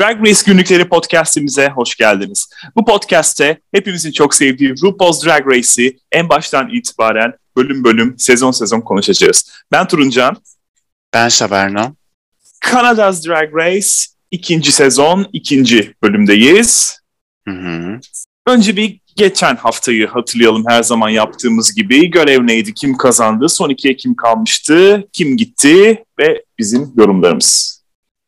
Drag 0.00 0.26
Race 0.26 0.40
Günlükleri 0.46 0.88
podcastimize 0.88 1.68
hoş 1.68 1.96
geldiniz. 1.96 2.50
Bu 2.76 2.84
podcast'te 2.84 3.60
hepimizin 3.74 4.12
çok 4.12 4.34
sevdiği 4.34 4.74
RuPaul's 4.82 5.24
Drag 5.24 5.46
Race'i 5.46 5.98
en 6.12 6.28
baştan 6.28 6.68
itibaren 6.68 7.32
bölüm 7.56 7.84
bölüm, 7.84 8.14
sezon 8.18 8.50
sezon 8.50 8.80
konuşacağız. 8.80 9.52
Ben 9.72 9.88
Turuncan. 9.88 10.36
Ben 11.14 11.28
Şaberno. 11.28 11.94
Canada's 12.70 13.26
Drag 13.26 13.54
Race 13.54 13.88
ikinci 14.30 14.72
sezon, 14.72 15.26
ikinci 15.32 15.94
bölümdeyiz. 16.02 17.00
Hı 17.48 17.54
hı. 17.54 18.00
Önce 18.46 18.76
bir 18.76 19.00
geçen 19.16 19.56
haftayı 19.56 20.06
hatırlayalım 20.06 20.64
her 20.68 20.82
zaman 20.82 21.08
yaptığımız 21.08 21.74
gibi. 21.74 22.10
Görev 22.10 22.46
neydi, 22.46 22.74
kim 22.74 22.96
kazandı, 22.96 23.48
son 23.48 23.70
ikiye 23.70 23.96
kim 23.96 24.16
kalmıştı, 24.16 25.08
kim 25.12 25.36
gitti 25.36 26.04
ve 26.18 26.44
bizim 26.58 26.92
yorumlarımız. 26.96 27.79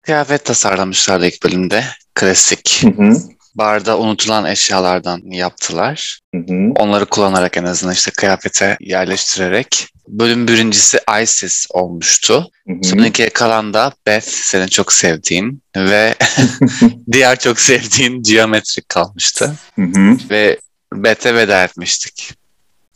Kıyafet 0.03 0.45
tasarlamışlardı 0.45 1.27
ilk 1.27 1.43
bölümde. 1.45 1.85
Klasik. 2.15 2.83
Hı 2.83 3.03
hı. 3.03 3.17
Barda 3.55 3.99
unutulan 3.99 4.45
eşyalardan 4.45 5.21
yaptılar. 5.25 6.21
Hı 6.35 6.39
hı. 6.39 6.73
Onları 6.77 7.07
kullanarak 7.07 7.57
en 7.57 7.65
azından 7.65 7.95
işte 7.95 8.11
kıyafete 8.11 8.77
yerleştirerek. 8.81 9.89
Bölüm 10.09 10.49
birincisi 10.49 10.99
Isis 11.23 11.67
olmuştu. 11.71 12.51
Hı 12.69 12.73
hı. 12.73 12.85
Son 12.89 12.99
ikiye 12.99 13.29
kalan 13.29 13.75
da 13.75 13.93
Beth, 14.07 14.27
senin 14.27 14.67
çok 14.67 14.93
sevdiğin 14.93 15.63
ve 15.77 16.15
diğer 17.13 17.39
çok 17.39 17.61
sevdiğin 17.61 18.23
Geometrik 18.23 18.89
kalmıştı. 18.89 19.55
Hı 19.75 19.83
hı. 19.83 20.17
Ve 20.31 20.59
Beth'e 20.93 21.35
veda 21.35 21.65
etmiştik. 21.65 22.35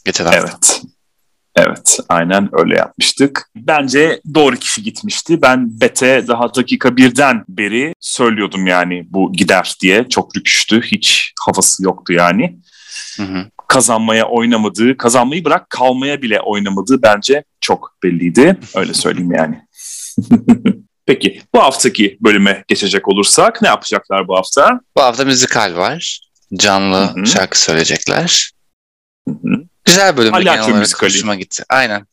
Geçen 0.05 0.25
hafta. 0.25 0.39
Evet. 0.41 0.83
Evet, 1.57 1.99
aynen 2.09 2.49
öyle 2.53 2.77
yapmıştık. 2.77 3.51
Bence 3.57 4.21
doğru 4.35 4.57
kişi 4.57 4.83
gitmişti. 4.83 5.43
Ben 5.43 5.81
Bete 5.81 6.25
daha 6.29 6.55
dakika 6.55 6.97
birden 6.97 7.45
beri 7.49 7.95
söylüyordum 8.01 8.67
yani 8.67 9.07
bu 9.11 9.33
gider 9.33 9.75
diye. 9.81 10.09
Çok 10.09 10.37
rüküştü, 10.37 10.83
hiç 10.83 11.33
havası 11.47 11.85
yoktu 11.85 12.13
yani. 12.13 12.59
Hı 13.17 13.23
hı. 13.23 13.47
Kazanmaya 13.69 14.29
oynamadığı, 14.29 14.97
kazanmayı 14.97 15.45
bırak 15.45 15.71
kalmaya 15.71 16.23
bile 16.23 16.41
oynamadığı 16.41 17.03
bence 17.03 17.45
çok 17.61 17.97
belliydi. 18.03 18.57
Öyle 18.75 18.95
söyleyeyim 18.95 19.33
yani. 19.33 19.63
Peki 21.07 21.43
bu 21.55 21.63
haftaki 21.63 22.19
bölüme 22.21 22.65
geçecek 22.69 23.09
olursak 23.09 23.63
ne 23.63 23.69
yapacaklar 23.69 24.29
bu 24.29 24.37
hafta? 24.37 24.81
Bu 24.97 25.03
hafta 25.03 25.25
müzikal 25.25 25.77
var. 25.77 26.21
Canlı 26.55 26.97
Hı 26.97 27.21
hı. 27.21 27.27
şarkı 27.27 27.61
söyleyecekler. 27.61 28.51
Hı 29.29 29.35
hı. 29.35 29.66
Güzel 29.87 30.17
bölüm. 30.17 30.33
Palyaço 30.33 30.67
genel 30.67 30.75
olarak. 30.75 31.03
Hoşuma 31.03 31.35
gitti. 31.35 31.65
Aynen. 31.69 32.07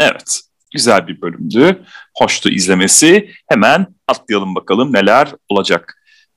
Evet, 0.00 0.40
güzel 0.72 1.08
bir 1.08 1.20
bölümdü. 1.20 1.82
Hoştu 2.18 2.48
izlemesi. 2.48 3.30
Hemen 3.48 3.86
atlayalım 4.08 4.54
bakalım 4.54 4.92
neler 4.92 5.34
olacak. 5.48 5.94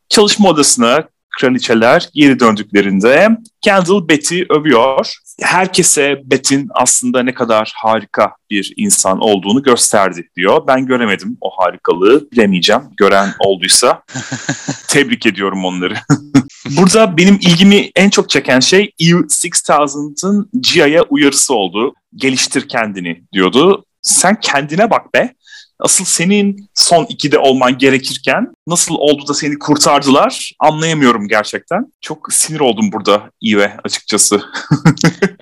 Çalışma 0.09 0.49
odasına 0.49 1.07
kraliçeler 1.39 2.09
geri 2.13 2.39
döndüklerinde 2.39 3.29
Kendall 3.61 4.07
Betty 4.07 4.41
övüyor. 4.49 5.13
Herkese 5.41 6.21
Betty'in 6.25 6.67
aslında 6.73 7.23
ne 7.23 7.33
kadar 7.33 7.73
harika 7.75 8.35
bir 8.49 8.73
insan 8.77 9.19
olduğunu 9.19 9.63
gösterdi 9.63 10.27
diyor. 10.35 10.67
Ben 10.67 10.85
göremedim 10.85 11.37
o 11.41 11.49
harikalığı, 11.49 12.31
bilemeyeceğim. 12.31 12.81
Gören 12.97 13.29
olduysa 13.39 14.03
tebrik 14.87 15.25
ediyorum 15.25 15.65
onları. 15.65 15.93
Burada 16.77 17.17
benim 17.17 17.35
ilgimi 17.35 17.91
en 17.95 18.09
çok 18.09 18.29
çeken 18.29 18.59
şey 18.59 18.91
Eve 18.99 19.09
6000'ın 19.09 20.49
Gia'ya 20.61 21.03
uyarısı 21.03 21.53
oldu. 21.53 21.93
Geliştir 22.15 22.67
kendini 22.67 23.23
diyordu. 23.33 23.85
Sen 24.01 24.39
kendine 24.39 24.89
bak 24.89 25.13
be. 25.13 25.33
Asıl 25.81 26.05
senin 26.05 26.69
son 26.75 27.05
ikide 27.05 27.37
olman 27.37 27.77
gerekirken 27.77 28.47
nasıl 28.67 28.95
oldu 28.95 29.27
da 29.27 29.33
seni 29.33 29.59
kurtardılar 29.59 30.51
anlayamıyorum 30.59 31.27
gerçekten. 31.27 31.93
Çok 32.01 32.33
sinir 32.33 32.59
oldum 32.59 32.91
burada 32.91 33.29
Eve 33.45 33.77
açıkçası. 33.83 34.41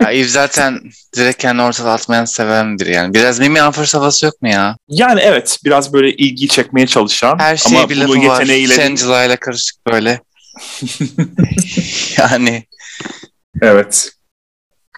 Ya 0.01 0.11
Eve 0.11 0.27
zaten 0.27 0.79
direkt 1.15 1.41
kendini 1.41 1.61
ortada 1.61 1.91
atmayan 1.91 2.25
seven 2.25 2.79
biri 2.79 2.91
yani. 2.91 3.13
Biraz 3.13 3.39
Mimi 3.39 3.61
Anfors 3.61 3.93
havası 3.93 4.25
yok 4.25 4.41
mu 4.41 4.49
ya? 4.49 4.77
Yani 4.87 5.19
evet 5.19 5.59
biraz 5.65 5.93
böyle 5.93 6.13
ilgi 6.13 6.47
çekmeye 6.47 6.87
çalışan 6.87 7.39
Her 7.39 7.57
şeye 7.57 7.79
ama 7.79 7.89
bir 7.89 7.97
lafı 7.97 8.11
var. 8.11 8.17
yeteneğiyle... 8.17 8.75
Shangela 8.75 9.25
ile 9.25 9.35
karışık 9.35 9.85
böyle. 9.85 10.21
yani 12.17 12.63
Evet. 13.61 14.11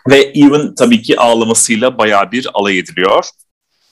Ve 0.09 0.17
Eve'in 0.17 0.75
tabii 0.75 1.01
ki 1.01 1.19
ağlamasıyla 1.19 1.97
bayağı 1.97 2.31
bir 2.31 2.47
alay 2.53 2.79
ediliyor. 2.79 3.25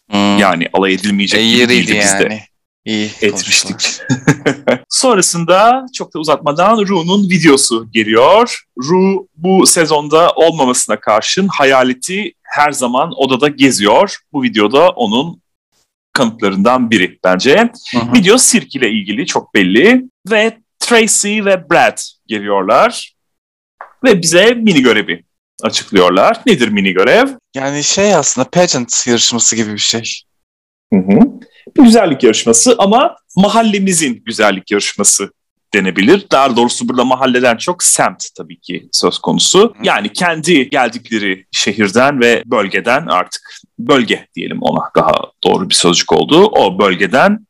Hmm, 0.09 0.37
Yani 0.37 0.67
alay 0.73 0.93
edilmeyecek 0.93 1.39
e, 1.39 1.49
gibi 1.49 1.69
değildi 1.69 1.99
bizde. 1.99 2.23
yani. 2.23 2.41
İyi 2.85 3.11
etmiştik. 3.21 4.01
Sonrasında 4.89 5.85
çok 5.93 6.13
da 6.13 6.19
uzatmadan 6.19 6.87
Ru'nun 6.87 7.29
videosu 7.29 7.91
geliyor. 7.91 8.59
Ru 8.77 9.27
bu 9.35 9.65
sezonda 9.65 10.31
olmamasına 10.31 10.99
karşın 10.99 11.47
hayaleti 11.47 12.33
her 12.43 12.71
zaman 12.71 13.13
odada 13.17 13.47
geziyor. 13.47 14.17
Bu 14.33 14.43
videoda 14.43 14.89
onun 14.89 15.41
kanıtlarından 16.13 16.91
biri 16.91 17.19
bence. 17.23 17.69
Hı 17.91 17.97
hı. 17.97 18.13
Video 18.13 18.37
sirk 18.37 18.75
ile 18.75 18.89
ilgili 18.89 19.25
çok 19.25 19.53
belli 19.53 20.03
ve 20.31 20.57
Tracy 20.79 21.45
ve 21.45 21.69
Brad 21.69 21.97
geliyorlar 22.27 23.13
ve 24.03 24.21
bize 24.21 24.53
mini 24.53 24.81
görevi 24.81 25.23
açıklıyorlar. 25.63 26.41
Nedir 26.45 26.67
mini 26.67 26.93
görev? 26.93 27.27
Yani 27.55 27.83
şey 27.83 28.15
aslında 28.15 28.49
pageant 28.49 29.07
yarışması 29.07 29.55
gibi 29.55 29.73
bir 29.73 29.77
şey. 29.77 30.21
Hı 30.93 30.99
hı. 30.99 31.19
Bir 31.77 31.83
güzellik 31.83 32.23
yarışması 32.23 32.75
ama 32.77 33.15
mahallemizin 33.37 34.23
güzellik 34.25 34.71
yarışması 34.71 35.29
denebilir. 35.73 36.25
Daha 36.31 36.55
doğrusu 36.55 36.89
burada 36.89 37.03
mahalleden 37.03 37.57
çok 37.57 37.83
semt 37.83 38.25
tabii 38.37 38.59
ki 38.59 38.89
söz 38.91 39.19
konusu. 39.19 39.73
Yani 39.83 40.13
kendi 40.13 40.69
geldikleri 40.69 41.45
şehirden 41.51 42.19
ve 42.19 42.43
bölgeden 42.45 43.05
artık 43.05 43.41
bölge 43.79 44.27
diyelim 44.35 44.61
ona 44.61 44.81
daha 44.95 45.13
doğru 45.43 45.69
bir 45.69 45.75
sözcük 45.75 46.13
oldu. 46.13 46.45
O 46.45 46.79
bölgeden 46.79 47.47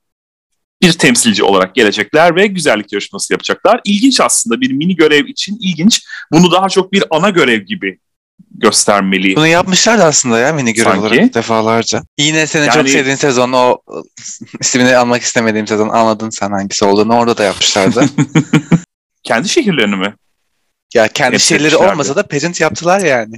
bir 0.81 0.93
temsilci 0.93 1.43
olarak 1.43 1.75
gelecekler 1.75 2.35
ve 2.35 2.47
güzellik 2.47 2.93
yarışması 2.93 3.33
yapacaklar. 3.33 3.81
İlginç 3.85 4.21
aslında 4.21 4.61
bir 4.61 4.71
mini 4.71 4.95
görev 4.95 5.25
için 5.25 5.57
ilginç. 5.61 6.05
Bunu 6.31 6.51
daha 6.51 6.69
çok 6.69 6.91
bir 6.93 7.03
ana 7.09 7.29
görev 7.29 7.61
gibi 7.61 7.99
göstermeli. 8.51 9.35
Bunu 9.35 9.47
yapmışlardı 9.47 10.03
aslında 10.03 10.39
ya 10.39 10.53
mini 10.53 10.73
görev 10.73 10.89
Sanki. 10.89 10.99
olarak 11.07 11.33
defalarca. 11.33 12.01
Yine 12.17 12.47
senin 12.47 12.65
çok 12.67 12.75
Yani- 12.75 12.89
sevdiğin 12.89 13.15
sezon 13.15 13.51
o 13.53 13.77
ismini 14.59 14.97
almak 14.97 15.21
istemediğim 15.21 15.67
sezon 15.67 15.89
anladın 15.89 16.29
sen 16.29 16.51
hangisi 16.51 16.85
olduğunu 16.85 17.15
orada 17.15 17.37
da 17.37 17.43
yapmışlardı. 17.43 18.05
Kendi 19.23 19.49
şehirlerini 19.49 19.95
mi? 19.95 20.15
ya 20.93 21.07
kendi 21.07 21.33
Hep 21.33 21.41
şeyleri 21.41 21.63
yapmışlardı. 21.71 21.93
olmasa 21.93 22.15
da 22.15 22.27
pageant 22.27 22.61
yaptılar 22.61 22.99
yani. 22.99 23.35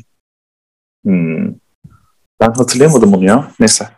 Hmm. 1.06 1.47
Ben 2.40 2.52
hatırlayamadım 2.58 3.13
onu 3.13 3.25
ya. 3.25 3.52
Neyse. 3.59 3.90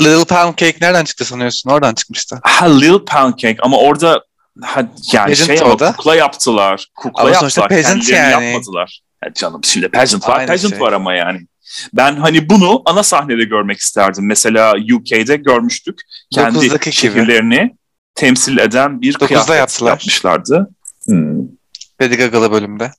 Little 0.00 0.24
Pound 0.24 0.56
Cake 0.56 0.76
nereden 0.80 1.04
çıktı 1.04 1.24
sanıyorsun? 1.24 1.70
Oradan 1.70 1.94
çıkmıştı. 1.94 2.40
Ha 2.42 2.66
Lil 2.66 2.98
Pound 2.98 3.34
Cake 3.36 3.56
ama 3.62 3.78
orada 3.78 4.24
ha, 4.62 4.80
yani 5.12 5.28
Pageant 5.30 5.46
şey 5.46 5.60
ama 5.60 5.78
da. 5.78 5.92
kukla 5.92 6.14
yaptılar. 6.16 6.86
Kukla 6.96 7.22
Ama 7.22 7.30
yaptılar. 7.30 7.68
pageant 7.68 7.86
Kendilerini 7.86 8.32
yani. 8.32 8.44
yapmadılar. 8.44 9.00
Ya 9.24 9.32
canım 9.34 9.60
şimdi 9.64 9.88
pageant 9.88 10.28
var. 10.28 10.38
Aynı 10.38 10.46
pageant 10.46 10.70
şey. 10.74 10.80
var 10.80 10.92
ama 10.92 11.14
yani. 11.14 11.40
Ben 11.92 12.16
hani 12.16 12.48
bunu 12.50 12.82
ana 12.84 13.02
sahnede 13.02 13.44
görmek 13.44 13.78
isterdim. 13.78 14.26
Mesela 14.26 14.74
UK'de 14.94 15.36
görmüştük. 15.36 16.00
Kendi 16.34 16.60
gibi. 16.60 16.92
şehirlerini 16.92 17.76
temsil 18.14 18.58
eden 18.58 19.00
bir 19.00 19.14
kıyafet 19.14 19.56
yaptılar. 19.56 19.90
yapmışlardı. 19.90 20.70
Hmm. 21.04 21.38
Lady 22.02 22.14
Gaga'lı 22.16 22.52
bölümde. 22.52 22.92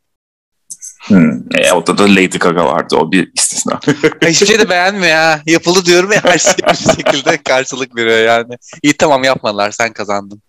Hmm. 1.02 1.32
E, 1.58 1.64
da 1.98 2.04
Lady 2.04 2.38
Gaga 2.38 2.66
vardı. 2.66 2.96
O 2.96 3.12
bir 3.12 3.32
istisna. 3.36 3.80
Hiçbir 4.26 4.48
şey 4.48 4.60
de 4.60 4.70
beğenmiyor 4.70 5.16
ha. 5.16 5.42
Yapıldı 5.46 5.86
diyorum 5.86 6.12
ya 6.12 6.24
her 6.24 6.40
şey 6.40 6.54
bir 6.70 6.96
şekilde 6.96 7.38
karşılık 7.38 7.96
veriyor 7.96 8.20
yani. 8.20 8.56
İyi 8.84 8.94
tamam 8.94 9.24
yapmadılar 9.24 9.72
sen 9.72 9.94
kazandın. 9.94 10.42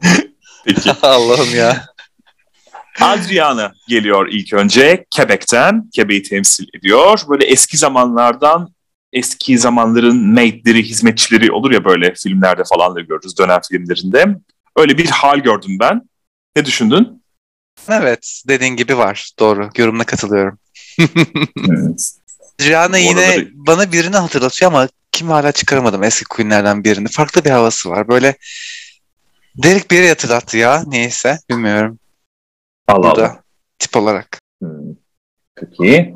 Peki. 0.64 0.92
Allah'ım 1.02 1.54
ya. 1.54 1.84
Adriana 3.00 3.72
geliyor 3.88 4.28
ilk 4.30 4.52
önce 4.52 5.04
Quebec'ten. 5.16 5.90
Quebec'i 5.96 6.22
temsil 6.22 6.66
ediyor. 6.74 7.20
Böyle 7.28 7.46
eski 7.46 7.76
zamanlardan 7.76 8.68
eski 9.12 9.58
zamanların 9.58 10.32
maidleri, 10.34 10.82
hizmetçileri 10.82 11.52
olur 11.52 11.70
ya 11.70 11.84
böyle 11.84 12.14
filmlerde 12.14 12.62
falan 12.64 12.94
da 12.94 13.00
görürüz 13.00 13.38
dönem 13.38 13.60
filmlerinde. 13.70 14.26
Öyle 14.76 14.98
bir 14.98 15.06
hal 15.06 15.38
gördüm 15.38 15.76
ben. 15.80 16.02
Ne 16.56 16.64
düşündün? 16.64 17.21
Evet 17.88 18.42
dediğin 18.48 18.76
gibi 18.76 18.98
var. 18.98 19.30
Doğru. 19.38 19.70
Yorumuna 19.76 20.04
katılıyorum. 20.04 20.58
Rihanna 22.60 22.94
Bu 22.94 22.98
yine 22.98 23.36
bir- 23.36 23.50
bana 23.54 23.92
birini 23.92 24.16
hatırlatıyor 24.16 24.72
ama 24.72 24.88
kim 25.12 25.28
hala 25.28 25.52
çıkaramadım 25.52 26.02
eski 26.02 26.24
Queen'lerden 26.24 26.84
birini. 26.84 27.08
Farklı 27.08 27.44
bir 27.44 27.50
havası 27.50 27.90
var. 27.90 28.08
Böyle 28.08 28.36
Derek 29.56 29.90
bir 29.90 29.96
yere 29.96 30.08
hatırlattı 30.08 30.56
ya. 30.56 30.84
Neyse. 30.86 31.38
Bilmiyorum. 31.50 31.98
Allah 32.88 33.02
Burada 33.02 33.42
tip 33.78 33.96
olarak. 33.96 34.38
Hmm. 34.62 34.70
Peki. 35.56 36.14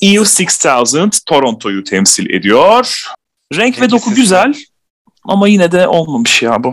EU 0.00 0.20
6000 0.22 1.10
Toronto'yu 1.26 1.84
temsil 1.84 2.30
ediyor. 2.30 3.04
Renk 3.54 3.80
ve 3.80 3.90
doku 3.90 4.14
güzel 4.14 4.54
ama 5.24 5.48
yine 5.48 5.72
de 5.72 5.88
olmamış 5.88 6.42
ya 6.42 6.64
bu. 6.64 6.72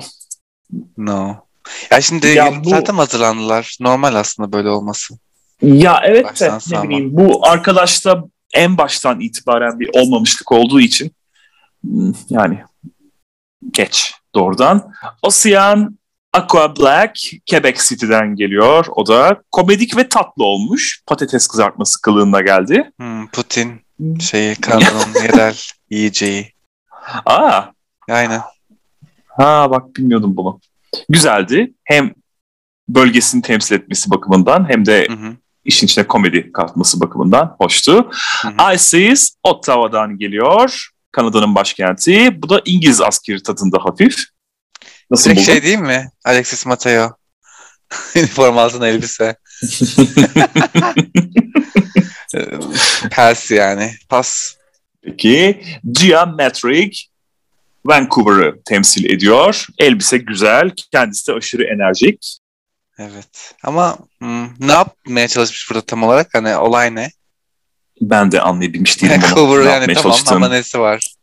No. 0.97 1.45
Ya 1.91 2.01
şimdi 2.01 2.27
Ya 2.27 2.63
bu- 2.63 2.69
zaten 2.69 2.93
hazırlandılar. 2.95 3.77
Normal 3.79 4.15
aslında 4.15 4.51
böyle 4.51 4.69
olması. 4.69 5.13
Ya 5.61 6.01
evet 6.05 6.25
Baştan 6.25 6.49
de 6.49 6.55
ne 6.55 6.59
sağma. 6.59 6.83
bileyim 6.83 7.09
bu 7.17 7.47
arkadaşta 7.47 8.23
en 8.53 8.77
baştan 8.77 9.19
itibaren 9.19 9.79
bir 9.79 9.89
olmamışlık 9.93 10.51
olduğu 10.51 10.79
için 10.81 11.11
hmm, 11.83 12.13
yani 12.29 12.59
geç 13.71 14.13
doğrudan. 14.35 14.93
Ocean 15.21 15.97
Aqua 16.33 16.75
Black 16.75 17.19
Quebec 17.49 17.79
City'den 17.89 18.35
geliyor. 18.35 18.85
O 18.95 19.07
da 19.07 19.41
komedik 19.51 19.97
ve 19.97 20.09
tatlı 20.09 20.43
olmuş. 20.43 21.01
Patates 21.07 21.47
kızartması 21.47 22.01
kılığında 22.01 22.41
geldi. 22.41 22.91
Hmm, 22.97 23.27
Putin 23.27 23.81
şeyi 24.19 24.55
Kanada'nın 24.55 25.13
yerel 25.23 25.55
yiyeceği. 25.89 26.53
Aa, 27.25 27.61
Aynen. 28.09 28.41
ha 29.27 29.67
bak 29.71 29.95
bilmiyordum 29.95 30.37
bunu. 30.37 30.59
Güzeldi. 31.09 31.73
Hem 31.83 32.13
bölgesini 32.89 33.41
temsil 33.41 33.75
etmesi 33.75 34.11
bakımından 34.11 34.69
hem 34.69 34.85
de 34.85 35.07
Hı 35.07 35.13
hı. 35.13 35.35
işin 35.65 35.87
içine 35.87 36.07
komedi 36.07 36.51
katması 36.51 36.99
bakımından 36.99 37.55
hoştu. 37.59 38.09
Hı. 38.41 38.73
Ices 38.73 39.35
Ottawa'dan 39.43 40.17
geliyor. 40.17 40.89
Kanada'nın 41.11 41.55
başkenti. 41.55 42.41
Bu 42.41 42.49
da 42.49 42.61
İngiliz 42.65 43.01
askeri 43.01 43.43
tadında 43.43 43.77
hafif. 43.85 44.23
Nasıl 45.11 45.25
Direkt 45.29 45.41
buldun? 45.41 45.51
şey 45.53 45.63
değil 45.63 45.79
mi? 45.79 46.11
Alexis 46.25 46.65
Mateo. 46.65 47.11
Üniform 48.15 48.57
altına 48.57 48.87
elbise. 48.87 49.35
Pers 53.11 53.51
yani. 53.51 53.91
Pas. 54.09 54.55
Peki 55.03 55.63
Geometric 55.91 56.99
Vancouver'ı 57.85 58.61
temsil 58.65 59.09
ediyor. 59.09 59.67
Elbise 59.77 60.17
güzel. 60.17 60.71
Kendisi 60.91 61.27
de 61.27 61.33
aşırı 61.33 61.63
enerjik. 61.63 62.37
Evet. 62.99 63.55
Ama 63.63 63.97
hmm, 64.19 64.67
ne 64.67 64.71
yapmaya 64.71 65.27
çalışmış 65.27 65.69
burada 65.69 65.81
tam 65.81 66.03
olarak? 66.03 66.29
Hani 66.33 66.55
olay 66.55 66.95
ne? 66.95 67.09
Ben 68.01 68.31
de 68.31 68.41
anlayabilmiş 68.41 69.01
değilim. 69.01 69.21
Vancouver 69.21 69.65
yani 69.65 69.93
tamam 69.93 70.03
çalıştığını. 70.03 70.35
ama 70.35 70.49
nesi 70.49 70.79
var? 70.79 71.15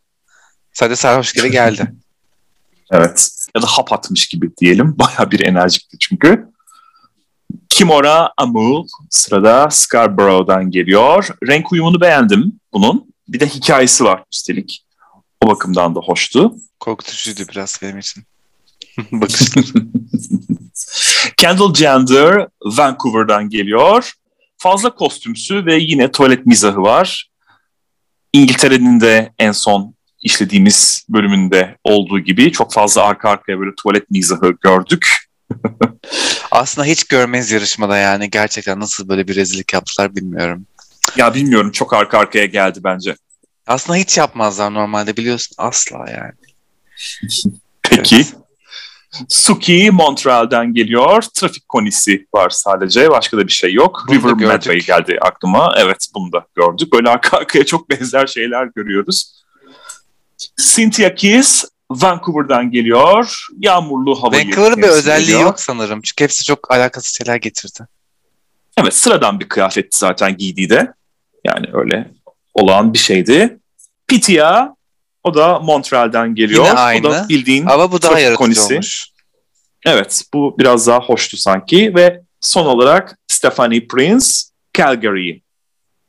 Sadece 0.72 0.96
sarhoş 0.96 1.32
gibi 1.32 1.50
geldi. 1.50 1.92
Evet. 2.92 3.30
Ya 3.56 3.62
da 3.62 3.66
hap 3.66 3.92
atmış 3.92 4.26
gibi 4.26 4.56
diyelim. 4.56 4.94
Baya 4.98 5.30
bir 5.30 5.40
enerjikti 5.46 5.98
çünkü. 5.98 6.48
Kimora 7.68 8.30
Amul 8.36 8.86
sırada 9.10 9.70
Scarborough'dan 9.70 10.70
geliyor. 10.70 11.28
Renk 11.48 11.72
uyumunu 11.72 12.00
beğendim 12.00 12.60
bunun. 12.72 13.14
Bir 13.28 13.40
de 13.40 13.46
hikayesi 13.46 14.04
var 14.04 14.24
üstelik. 14.32 14.84
O 15.44 15.48
bakımdan 15.48 15.94
da 15.94 16.00
hoştu. 16.00 16.54
Korkutucuydu 16.80 17.40
biraz 17.50 17.78
benim 17.82 17.98
için. 17.98 18.24
Bakışlar. 19.12 19.64
Kendall 21.36 21.74
Jenner 21.74 22.48
Vancouver'dan 22.64 23.48
geliyor. 23.48 24.12
Fazla 24.58 24.94
kostümsü 24.94 25.66
ve 25.66 25.76
yine 25.76 26.10
tuvalet 26.10 26.46
mizahı 26.46 26.82
var. 26.82 27.30
İngiltere'nin 28.32 29.00
de 29.00 29.32
en 29.38 29.52
son 29.52 29.94
işlediğimiz 30.22 31.06
bölümünde 31.08 31.76
olduğu 31.84 32.20
gibi 32.20 32.52
çok 32.52 32.72
fazla 32.72 33.02
arka 33.02 33.30
arkaya 33.30 33.60
böyle 33.60 33.74
tuvalet 33.82 34.10
mizahı 34.10 34.54
gördük. 34.60 35.28
Aslında 36.50 36.86
hiç 36.86 37.04
görmeyiz 37.04 37.50
yarışmada 37.50 37.96
yani. 37.96 38.30
Gerçekten 38.30 38.80
nasıl 38.80 39.08
böyle 39.08 39.28
bir 39.28 39.36
rezillik 39.36 39.72
yaptılar 39.72 40.16
bilmiyorum. 40.16 40.66
Ya 41.16 41.34
bilmiyorum 41.34 41.70
çok 41.70 41.94
arka 41.94 42.18
arkaya 42.18 42.46
geldi 42.46 42.80
bence. 42.84 43.16
Aslında 43.68 43.98
hiç 43.98 44.18
yapmazlar 44.18 44.74
normalde 44.74 45.16
biliyorsun. 45.16 45.54
Asla 45.58 45.98
yani. 46.10 46.32
Peki. 47.82 48.16
Evet. 48.16 48.34
Suki 49.28 49.90
Montreal'den 49.92 50.74
geliyor. 50.74 51.22
Trafik 51.22 51.68
konisi 51.68 52.26
var 52.34 52.50
sadece. 52.50 53.10
Başka 53.10 53.36
da 53.36 53.46
bir 53.46 53.52
şey 53.52 53.72
yok. 53.72 54.04
Bunu 54.08 54.16
River. 54.18 54.48
Medway 54.48 54.78
geldi 54.78 55.18
aklıma. 55.20 55.74
Evet 55.78 56.08
bunu 56.14 56.32
da 56.32 56.46
gördük. 56.54 56.92
Böyle 56.92 57.10
arka 57.10 57.36
arkaya 57.36 57.66
çok 57.66 57.90
benzer 57.90 58.26
şeyler 58.26 58.68
görüyoruz. 58.76 59.44
Cynthia 60.56 61.14
Kiss 61.14 61.64
Vancouver'dan 61.90 62.70
geliyor. 62.70 63.46
Yağmurlu 63.58 64.22
havayı 64.22 64.46
Vancouver'ın 64.46 64.82
bir 64.82 64.88
özelliği 64.88 65.28
ediyor. 65.28 65.40
yok 65.40 65.60
sanırım. 65.60 66.00
Çünkü 66.02 66.24
hepsi 66.24 66.44
çok 66.44 66.70
alakasız 66.70 67.16
şeyler 67.16 67.36
getirdi. 67.36 67.86
Evet 68.76 68.94
sıradan 68.94 69.40
bir 69.40 69.48
kıyafetti 69.48 69.98
zaten 69.98 70.36
giydiği 70.36 70.70
de. 70.70 70.92
Yani 71.44 71.66
öyle 71.72 72.10
olağan 72.62 72.92
bir 72.92 72.98
şeydi. 72.98 73.58
Pitia 74.06 74.68
o 75.24 75.34
da 75.34 75.58
Montreal'den 75.58 76.34
geliyor. 76.34 76.64
Yine 76.64 76.72
O 76.72 76.76
da 76.76 76.80
aynı. 76.80 77.26
bildiğin 77.28 77.66
Ama 77.66 77.92
bu 77.92 78.02
daha 78.02 78.18
yaratıcı 78.20 78.36
konisi. 78.38 78.72
olmuş. 78.74 79.06
Evet, 79.86 80.22
bu 80.34 80.56
biraz 80.58 80.86
daha 80.86 80.98
hoştu 81.00 81.36
sanki 81.36 81.94
ve 81.94 82.20
son 82.40 82.66
olarak 82.66 83.18
Stephanie 83.28 83.86
Prince 83.88 84.26
Calgary'yi 84.74 85.42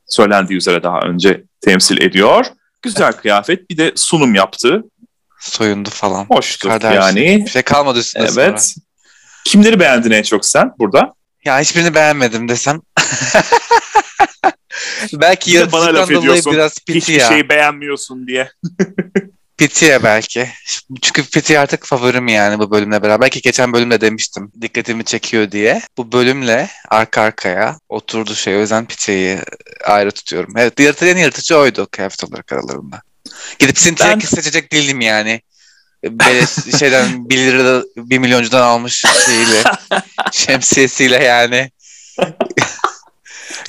söylendiği 0.06 0.56
üzere 0.56 0.82
daha 0.82 1.00
önce 1.00 1.42
temsil 1.60 2.02
ediyor. 2.02 2.46
Güzel 2.82 3.12
kıyafet, 3.12 3.70
bir 3.70 3.76
de 3.76 3.92
sunum 3.96 4.34
yaptı. 4.34 4.82
Soyundu 5.40 5.90
falan. 5.90 6.24
Hoştu 6.28 6.68
Kardashian. 6.68 7.02
yani. 7.06 7.44
Bir 7.46 7.50
şey 7.50 7.62
kalmadı 7.62 7.98
üstünde 7.98 8.28
sonra. 8.28 8.44
Evet. 8.46 8.74
Kimleri 9.44 9.80
beğendin 9.80 10.10
en 10.10 10.22
çok 10.22 10.46
sen 10.46 10.72
burada? 10.78 11.14
Ya 11.44 11.60
hiçbirini 11.60 11.94
beğenmedim 11.94 12.48
desem. 12.48 12.80
Belki 15.12 15.52
de 15.54 15.72
bana 15.72 15.94
laf 15.94 16.10
ediyorsun. 16.10 16.52
biraz 16.52 16.78
piti 16.78 16.94
Hiçbir 16.98 17.14
ya. 17.20 17.28
şeyi 17.28 17.48
beğenmiyorsun 17.48 18.26
diye. 18.26 18.50
Pitiye 19.56 20.02
belki. 20.02 20.48
Çünkü 21.02 21.24
Piti 21.30 21.58
artık 21.58 21.86
favorim 21.86 22.28
yani 22.28 22.58
bu 22.58 22.70
bölümle 22.70 23.02
beraber. 23.02 23.20
Belki 23.20 23.40
geçen 23.40 23.72
bölümde 23.72 24.00
demiştim 24.00 24.52
dikkatimi 24.60 25.04
çekiyor 25.04 25.50
diye. 25.50 25.82
Bu 25.96 26.12
bölümle 26.12 26.68
arka 26.88 27.22
arkaya 27.22 27.78
oturdu 27.88 28.34
şey. 28.34 28.56
O 28.56 28.60
yüzden 28.60 28.86
Piti'yi 28.86 29.38
ayrı 29.84 30.10
tutuyorum. 30.10 30.54
Evet 30.56 30.80
yaratıcı 30.80 31.10
en 31.10 31.16
yaratıcı 31.16 31.56
oydu 31.58 31.88
kıyafet 31.90 32.24
olarak 32.24 32.52
aralarında. 32.52 33.02
Gidip 33.58 33.76
Cynthia 33.76 34.08
Ben- 34.10 34.18
seçecek 34.18 34.72
değildim 34.72 35.00
yani. 35.00 35.40
Böyle 36.04 36.46
şeyden 36.78 37.28
1 37.30 37.36
lira 37.38 37.82
1 37.96 38.18
milyoncudan 38.18 38.62
almış 38.62 39.04
şeyiyle 39.26 39.62
şemsiyesiyle 40.32 41.24
yani. 41.24 41.70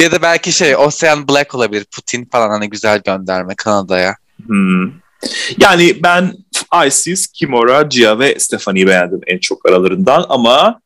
Ya 0.01 0.11
da 0.11 0.21
belki 0.21 0.51
şey 0.51 0.75
Ocean 0.75 1.27
Black 1.27 1.55
olabilir. 1.55 1.85
Putin 1.95 2.25
falan 2.25 2.49
hani 2.49 2.69
güzel 2.69 3.01
gönderme 3.05 3.55
Kanada'ya. 3.55 4.15
Hmm. 4.45 4.91
Yani 5.57 6.03
ben 6.03 6.33
Isis, 6.87 7.27
Kimora, 7.27 7.81
Gia 7.81 8.19
ve 8.19 8.39
Stephanie'yi 8.39 8.87
beğendim 8.87 9.21
en 9.27 9.37
çok 9.37 9.69
aralarından 9.69 10.25
ama 10.29 10.81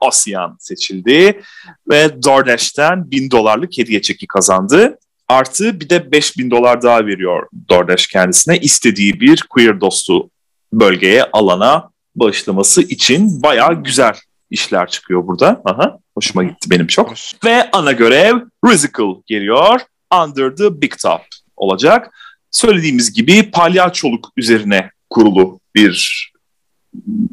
Ocean 0.00 0.56
seçildi 0.60 1.42
ve 1.90 2.22
DoorDash'ten 2.22 3.10
1000 3.10 3.30
dolarlık 3.30 3.78
hediye 3.78 4.02
çeki 4.02 4.26
kazandı. 4.26 4.98
Artı 5.28 5.80
bir 5.80 5.88
de 5.88 6.12
5000 6.12 6.50
dolar 6.50 6.82
daha 6.82 7.06
veriyor 7.06 7.48
DoorDash 7.68 8.06
kendisine 8.06 8.58
istediği 8.58 9.20
bir 9.20 9.44
queer 9.50 9.80
dostu 9.80 10.30
bölgeye, 10.72 11.24
alana 11.32 11.90
bağışlaması 12.14 12.82
için 12.82 13.42
bayağı 13.42 13.82
güzel 13.82 14.14
işler 14.50 14.88
çıkıyor 14.88 15.26
burada. 15.26 15.62
Aha, 15.64 15.98
hoşuma 16.14 16.44
gitti 16.44 16.70
benim 16.70 16.86
çok. 16.86 17.12
Ve 17.44 17.70
ana 17.70 17.92
görev 17.92 18.40
Rizical 18.66 19.14
geliyor. 19.26 19.80
Under 20.24 20.56
the 20.56 20.80
Big 20.80 20.92
Top 21.02 21.20
olacak. 21.56 22.14
Söylediğimiz 22.50 23.12
gibi 23.12 23.50
palyaçoluk 23.50 24.28
üzerine 24.36 24.90
kurulu 25.10 25.60
bir 25.74 26.30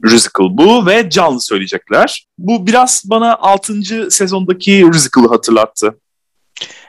Rizical 0.06 0.48
bu 0.50 0.86
ve 0.86 1.10
canlı 1.10 1.42
söyleyecekler. 1.42 2.26
Bu 2.38 2.68
biraz 2.68 3.04
bana 3.06 3.36
6. 3.36 4.12
sezondaki 4.12 4.86
Rizical'ı 4.94 5.28
hatırlattı. 5.28 5.98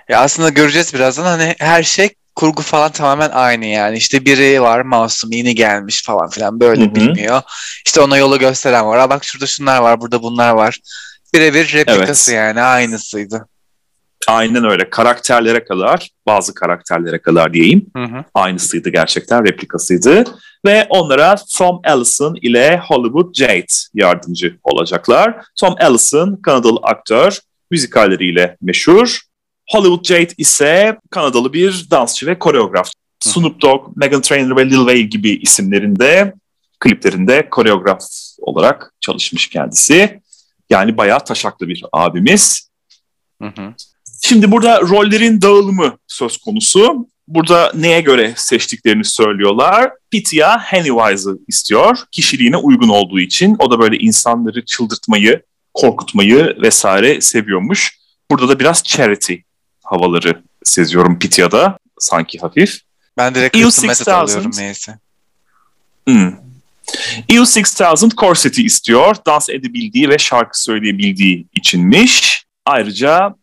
Ya 0.09 0.21
aslında 0.21 0.49
göreceğiz 0.49 0.95
birazdan 0.95 1.25
hani 1.25 1.55
her 1.59 1.83
şey 1.83 2.09
kurgu 2.35 2.63
falan 2.63 2.93
tamamen 2.93 3.31
aynı 3.31 3.67
yani. 3.67 3.97
İşte 3.97 4.25
biri 4.25 4.63
var 4.63 4.81
masum 4.81 5.33
yeni 5.33 5.55
gelmiş 5.55 6.05
falan 6.05 6.31
filan 6.31 6.61
böyle 6.61 6.85
Hı 6.85 6.91
hı. 6.91 6.95
bilmiyor. 6.95 7.43
İşte 7.87 8.01
ona 8.01 8.17
yolu 8.17 8.39
gösteren 8.39 8.87
var. 8.87 8.99
Aa 8.99 9.11
bak 9.11 9.25
şurada 9.25 9.47
şunlar 9.47 9.81
var, 9.81 10.01
burada 10.01 10.23
bunlar 10.23 10.53
var. 10.53 10.79
Birebir 11.35 11.73
replikası 11.73 12.33
yani 12.33 12.61
aynısıydı. 12.61 13.49
Aynen 14.29 14.65
öyle. 14.65 14.91
Karakterlere 14.91 15.65
kadar, 15.65 16.11
bazı 16.27 16.55
karakterlere 16.55 17.23
kadar 17.23 17.53
diyeyim. 17.53 17.87
Hı 17.97 18.03
hı. 18.05 18.25
Aynısıydı 18.35 18.89
gerçekten, 18.89 19.45
replikasıydı. 19.47 20.25
Ve 20.67 20.87
onlara 20.91 21.37
Tom 21.59 21.81
Ellison 21.85 22.35
ile 22.43 22.81
Hollywood 22.89 23.35
Jade 23.35 23.67
yardımcı 23.95 24.57
olacaklar. 24.63 25.35
Tom 25.61 25.75
Ellison 25.81 26.37
Kanadalı 26.37 26.79
aktör, 26.83 27.39
müzikalleriyle 27.71 28.57
meşhur. 28.61 29.21
Hollywood 29.73 30.05
Jade 30.05 30.35
ise 30.39 30.99
Kanadalı 31.11 31.53
bir 31.53 31.87
dansçı 31.91 32.27
ve 32.27 32.39
koreograf. 32.39 32.91
Snoop 33.21 33.61
Dogg, 33.61 33.97
Meghan 33.97 34.21
Trainor 34.21 34.57
ve 34.57 34.67
Lil 34.67 34.77
Wayne 34.77 35.03
gibi 35.03 35.31
isimlerinde 35.31 36.35
kliplerinde 36.81 37.49
koreograf 37.51 38.03
olarak 38.39 38.95
çalışmış 39.01 39.49
kendisi. 39.49 40.21
Yani 40.71 40.97
bayağı 40.97 41.25
taşaklı 41.25 41.69
bir 41.69 41.85
abimiz. 41.93 42.69
Hı 43.43 43.49
hı. 43.49 43.75
Şimdi 44.23 44.51
burada 44.51 44.81
rollerin 44.81 45.43
dağılımı 45.43 45.97
söz 46.07 46.37
konusu. 46.37 47.07
burada 47.29 47.73
neye 47.75 48.01
göre 48.01 48.35
seçtiklerini 48.37 49.05
söylüyorlar. 49.05 49.91
Pitya 50.11 50.65
Pennywise'ı 50.71 51.39
istiyor. 51.49 51.99
Kişiliğine 52.13 52.57
uygun 52.57 52.89
olduğu 52.89 53.21
için. 53.21 53.57
O 53.59 53.71
da 53.71 53.81
böyle 53.81 53.97
insanları 53.97 54.65
çıldırtmayı, 54.65 55.43
korkutmayı 55.75 56.57
vesaire 56.63 57.21
seviyormuş. 57.21 57.99
Burada 58.31 58.49
da 58.49 58.61
biraz 58.61 58.83
charity 58.83 59.35
havaları 59.93 60.43
seziyorum 60.65 61.19
Pitya'da. 61.19 61.79
Sanki 61.99 62.39
hafif. 62.39 62.81
Ben 63.17 63.35
direkt 63.35 63.57
EU 63.57 63.63
custom 63.63 63.87
method 63.87 64.07
6000. 64.07 64.35
alıyorum 64.37 64.53
neyse. 64.59 64.99
Hmm. 66.07 66.33
EU 67.29 67.43
6000 67.43 68.11
korseti 68.11 68.63
istiyor. 68.63 69.17
Dans 69.27 69.49
edebildiği 69.49 70.09
ve 70.09 70.19
şarkı 70.19 70.63
söyleyebildiği 70.63 71.47
içinmiş. 71.55 72.45
Ayrıca 72.67 73.35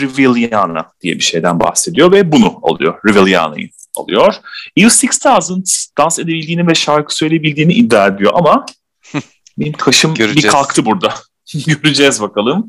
Riviliana 0.00 0.90
diye 1.02 1.14
bir 1.14 1.20
şeyden 1.20 1.60
bahsediyor 1.60 2.12
ve 2.12 2.32
bunu 2.32 2.60
alıyor. 2.62 3.00
Riviliana'yı 3.06 3.70
alıyor. 3.96 4.34
EU 4.76 4.86
6000 4.86 5.64
dans 5.98 6.18
edebildiğini 6.18 6.66
ve 6.66 6.74
şarkı 6.74 7.16
söyleyebildiğini 7.16 7.72
iddia 7.72 8.06
ediyor 8.06 8.32
ama 8.34 8.66
benim 9.58 9.72
kaşım 9.72 10.14
bir 10.14 10.18
Göreceğiz. 10.18 10.52
kalktı 10.52 10.84
burada. 10.84 11.14
Göreceğiz 11.66 12.20
bakalım. 12.20 12.68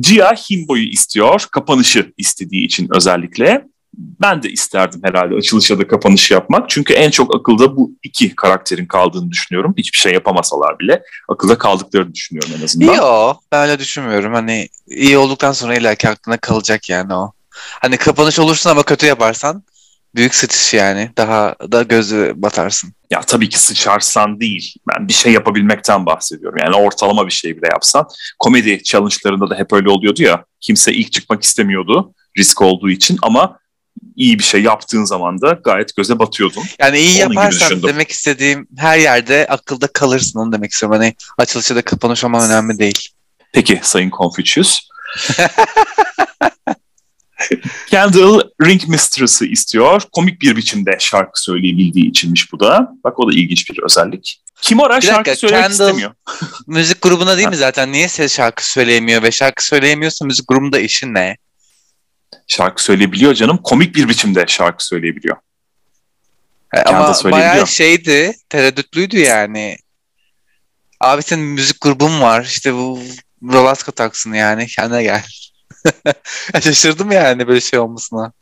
Gia 0.00 0.32
Himbo'yu 0.32 0.88
istiyor. 0.88 1.46
Kapanışı 1.50 2.12
istediği 2.16 2.64
için 2.64 2.88
özellikle. 2.94 3.64
Ben 3.94 4.42
de 4.42 4.50
isterdim 4.50 5.00
herhalde 5.04 5.34
açılışa 5.34 5.78
da 5.78 5.88
kapanışı 5.88 6.34
yapmak. 6.34 6.70
Çünkü 6.70 6.94
en 6.94 7.10
çok 7.10 7.36
akılda 7.36 7.76
bu 7.76 7.92
iki 8.02 8.36
karakterin 8.36 8.86
kaldığını 8.86 9.30
düşünüyorum. 9.30 9.74
Hiçbir 9.76 9.98
şey 9.98 10.12
yapamasalar 10.12 10.78
bile 10.78 11.02
akılda 11.28 11.58
kaldıklarını 11.58 12.14
düşünüyorum 12.14 12.50
en 12.58 12.64
azından. 12.64 12.94
Yo 12.94 13.34
ben 13.52 13.62
öyle 13.62 13.78
düşünmüyorum. 13.78 14.34
Hani 14.34 14.68
iyi 14.86 15.18
olduktan 15.18 15.52
sonra 15.52 15.76
illaki 15.76 16.08
aklına 16.08 16.36
kalacak 16.36 16.88
yani 16.88 17.14
o. 17.14 17.32
Hani 17.50 17.96
kapanış 17.96 18.38
olursun 18.38 18.70
ama 18.70 18.82
kötü 18.82 19.06
yaparsan 19.06 19.62
büyük 20.14 20.34
sıçış 20.34 20.74
yani. 20.74 21.10
Daha 21.16 21.54
da 21.72 21.82
gözü 21.82 22.32
batarsın. 22.36 22.92
Ya 23.10 23.20
tabii 23.20 23.48
ki 23.48 23.58
sıçarsan 23.58 24.40
değil. 24.40 24.74
Ben 24.88 25.08
bir 25.08 25.12
şey 25.12 25.32
yapabilmekten 25.32 26.06
bahsediyorum. 26.06 26.58
Yani 26.58 26.76
ortalama 26.76 27.26
bir 27.26 27.32
şey 27.32 27.56
bile 27.56 27.66
yapsan. 27.72 28.06
Komedi 28.38 28.82
challenge'larında 28.82 29.50
da 29.50 29.56
hep 29.56 29.72
öyle 29.72 29.90
oluyordu 29.90 30.22
ya. 30.22 30.44
Kimse 30.60 30.92
ilk 30.92 31.12
çıkmak 31.12 31.42
istemiyordu 31.42 32.14
risk 32.38 32.62
olduğu 32.62 32.90
için 32.90 33.18
ama 33.22 33.58
iyi 34.16 34.38
bir 34.38 34.44
şey 34.44 34.62
yaptığın 34.62 35.04
zaman 35.04 35.40
da 35.40 35.58
gayet 35.64 35.96
göze 35.96 36.18
batıyordun. 36.18 36.62
Yani 36.78 36.98
iyi 36.98 37.24
Onun 37.24 37.34
yaparsan 37.34 37.82
demek 37.82 38.10
istediğim 38.10 38.68
her 38.76 38.98
yerde 38.98 39.46
akılda 39.48 39.86
kalırsın 39.86 40.38
onu 40.38 40.52
demek 40.52 40.72
istiyorum. 40.72 40.98
Hani 40.98 41.14
açılışta 41.38 41.76
da 41.76 41.82
kapanış 41.82 42.24
olman 42.24 42.50
önemli 42.50 42.78
değil. 42.78 43.08
Peki 43.52 43.80
Sayın 43.82 44.10
Confucius. 44.10 44.78
Kendall 47.86 48.40
Ring 48.64 48.88
Mistress'ı 48.88 49.46
istiyor. 49.46 50.02
Komik 50.12 50.40
bir 50.42 50.56
biçimde 50.56 50.96
şarkı 51.00 51.42
söyleyebildiği 51.42 52.10
içinmiş 52.10 52.52
bu 52.52 52.60
da. 52.60 52.88
Bak 53.04 53.18
o 53.18 53.28
da 53.28 53.34
ilginç 53.34 53.70
bir 53.70 53.82
özellik. 53.82 54.40
Kimora 54.62 54.96
Bir 54.96 55.06
şarkı 55.06 55.18
dakika, 55.30 55.36
söylemek 55.36 55.64
Kendall- 55.64 55.72
istemiyor. 55.86 56.14
Müzik 56.66 57.02
grubuna 57.02 57.36
değil 57.36 57.48
mi 57.48 57.56
zaten? 57.56 57.92
Niye 57.92 58.08
ses 58.08 58.36
şarkı 58.36 58.70
söyleyemiyor 58.70 59.22
ve 59.22 59.30
şarkı 59.30 59.66
söyleyemiyorsa 59.66 60.24
müzik 60.24 60.48
grubunda 60.48 60.78
işin 60.78 61.14
ne? 61.14 61.36
Şarkı 62.46 62.82
söyleyebiliyor 62.82 63.34
canım. 63.34 63.58
Komik 63.64 63.94
bir 63.94 64.08
biçimde 64.08 64.44
şarkı 64.48 64.86
söyleyebiliyor. 64.86 65.36
E, 66.74 66.80
Ama 66.80 67.14
bayağı 67.24 67.66
şeydi, 67.66 68.36
tereddütlüydü 68.48 69.18
yani. 69.18 69.76
Abi 71.00 71.22
senin 71.22 71.44
müzik 71.44 71.80
grubun 71.80 72.20
var. 72.20 72.44
İşte 72.44 72.74
bu 72.74 73.00
Rolaska 73.42 73.92
taksın 73.92 74.32
yani. 74.32 74.66
Kendine 74.66 75.02
gel. 75.02 75.24
Şaşırdım 76.60 77.10
yani 77.12 77.48
böyle 77.48 77.60
şey 77.60 77.78
olmasına. 77.78 78.32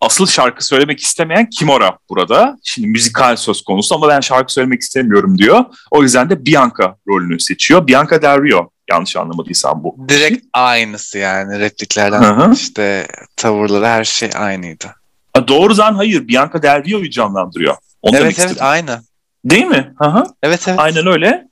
Asıl 0.00 0.26
şarkı 0.26 0.66
söylemek 0.66 1.00
istemeyen 1.00 1.50
Kimora 1.50 1.98
burada. 2.08 2.58
Şimdi 2.62 2.88
müzikal 2.88 3.36
söz 3.36 3.64
konusu 3.64 3.94
ama 3.94 4.08
ben 4.08 4.20
şarkı 4.20 4.52
söylemek 4.52 4.80
istemiyorum 4.80 5.38
diyor. 5.38 5.64
O 5.90 6.02
yüzden 6.02 6.30
de 6.30 6.46
Bianca 6.46 6.96
rolünü 7.08 7.40
seçiyor. 7.40 7.86
Bianca 7.86 8.22
Del 8.22 8.42
Rio 8.42 8.70
yanlış 8.90 9.16
anlamadıysam 9.16 9.84
bu. 9.84 10.08
Direkt 10.08 10.46
aynısı 10.52 11.18
yani 11.18 11.58
repliklerden 11.58 12.22
Hı 12.22 12.44
hı. 12.44 12.52
işte 12.52 13.06
tavırları 13.36 13.86
her 13.86 14.04
şey 14.04 14.30
aynıydı. 14.36 14.86
Ha, 15.34 15.48
doğrudan 15.48 15.94
hayır 15.94 16.28
Bianca 16.28 16.62
Del 16.62 16.84
Rio'yu 16.84 17.10
canlandırıyor. 17.10 17.76
Onu 18.02 18.16
evet 18.16 18.24
evet 18.24 18.38
istedim. 18.38 18.56
aynı. 18.60 19.02
Değil 19.44 19.66
mi? 19.66 19.94
Hı 19.98 20.08
hı. 20.08 20.24
Evet 20.42 20.68
evet. 20.68 20.78
Aynen 20.78 21.06
öyle. 21.06 21.48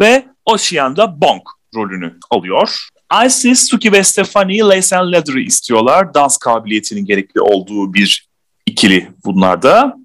Ve 0.00 0.26
Ocean 0.44 0.96
da 0.96 1.20
Bonk 1.20 1.42
rolünü 1.74 2.18
alıyor. 2.30 2.88
Isis, 3.26 3.68
Suki 3.70 3.92
ve 3.92 4.04
Stephanie 4.04 4.60
Lace 4.60 4.96
and 4.96 5.12
Leather'ı 5.12 5.40
istiyorlar. 5.40 6.14
Dans 6.14 6.36
kabiliyetinin 6.38 7.04
gerekli 7.06 7.40
olduğu 7.40 7.94
bir 7.94 8.28
ikili 8.66 9.10
bunlar 9.24 9.62
da. 9.62 9.96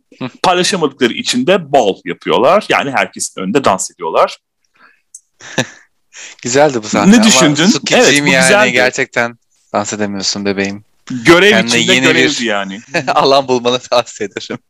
Paylaşamadıkları 0.43 1.13
için 1.13 1.48
de 1.48 1.72
ball 1.72 1.96
yapıyorlar. 2.05 2.65
Yani 2.70 2.91
herkesin 2.91 3.41
önünde 3.41 3.63
dans 3.63 3.91
ediyorlar. 3.91 4.38
Güzeldi 6.43 6.84
bu 6.84 6.88
sahne. 6.88 7.12
Ne 7.12 7.15
ama 7.15 7.25
düşündün? 7.25 7.65
Sukiciğim 7.65 8.03
Evet, 8.05 8.22
bu 8.24 8.27
yani 8.27 8.41
güzeldi. 8.43 8.72
gerçekten 8.72 9.38
dans 9.74 9.93
edemiyorsun 9.93 10.46
bebeğim. 10.46 10.84
Görev 11.25 11.50
Kendine 11.50 11.77
içinde 11.79 11.93
yeni 11.93 12.05
görevdi 12.05 12.39
bir- 12.41 12.46
yani. 12.46 12.79
Alan 13.08 13.48
bulmanı 13.48 13.79
tavsiye 13.79 14.29
ederim. 14.29 14.60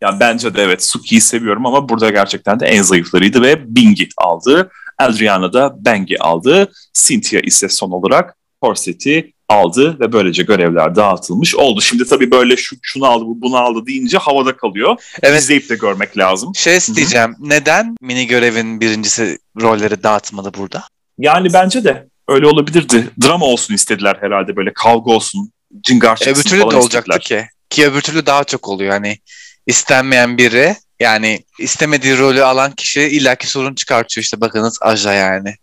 Ya 0.00 0.20
bence 0.20 0.54
de 0.54 0.62
evet 0.62 0.84
Suki'yi 0.84 1.20
seviyorum 1.20 1.66
ama 1.66 1.88
burada 1.88 2.10
gerçekten 2.10 2.60
de 2.60 2.66
en 2.66 2.82
zayıflarıydı 2.82 3.42
ve 3.42 3.74
Bing'i 3.76 4.08
aldı. 4.16 4.70
Adriana 5.04 5.52
da 5.52 5.84
Bang'i 5.84 6.18
aldı. 6.18 6.72
Cynthia 6.94 7.40
ise 7.40 7.68
son 7.68 7.90
olarak 7.90 8.36
Corset'i 8.62 9.34
aldı 9.48 10.00
ve 10.00 10.12
böylece 10.12 10.42
görevler 10.42 10.96
dağıtılmış 10.96 11.54
oldu. 11.54 11.80
Şimdi 11.80 12.04
tabii 12.04 12.30
böyle 12.30 12.56
şu, 12.56 12.76
şunu 12.82 13.06
aldı 13.06 13.24
bu 13.24 13.40
bunu 13.40 13.56
aldı 13.56 13.86
deyince 13.86 14.18
havada 14.18 14.56
kalıyor. 14.56 14.96
Evet. 15.22 15.42
İzleyip 15.42 15.68
de 15.68 15.74
görmek 15.74 16.18
lazım. 16.18 16.52
Şey 16.54 16.76
isteyeceğim. 16.76 17.36
Neden 17.40 17.96
mini 18.00 18.26
görevin 18.26 18.80
birincisi 18.80 19.38
rolleri 19.60 20.02
dağıtmadı 20.02 20.54
burada? 20.58 20.84
Yani 21.18 21.52
bence 21.52 21.84
de 21.84 22.08
öyle 22.28 22.46
olabilirdi. 22.46 23.10
Drama 23.24 23.46
olsun 23.46 23.74
istediler 23.74 24.16
herhalde 24.20 24.56
böyle 24.56 24.72
kavga 24.72 25.10
olsun. 25.10 25.50
Cıngar 25.80 26.16
çıksın 26.16 26.32
Öbür 26.34 26.50
türlü 26.50 26.60
falan 26.60 26.72
de 26.72 26.76
olacaktı 26.76 27.12
istediler. 27.18 27.42
ki. 27.42 27.48
Ki 27.70 27.86
öbür 27.86 28.00
türlü 28.00 28.26
daha 28.26 28.44
çok 28.44 28.68
oluyor. 28.68 28.90
Hani 28.90 29.18
istenmeyen 29.66 30.38
biri 30.38 30.76
yani 31.00 31.44
istemediği 31.58 32.18
rolü 32.18 32.44
alan 32.44 32.72
kişi 32.72 33.00
illaki 33.00 33.46
sorun 33.50 33.74
çıkartıyor 33.74 34.22
işte 34.22 34.40
bakınız 34.40 34.78
Aja 34.80 35.12
yani. 35.12 35.54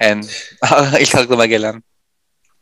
En 0.00 0.24
ilk 1.00 1.14
aklıma 1.14 1.46
gelen. 1.46 1.82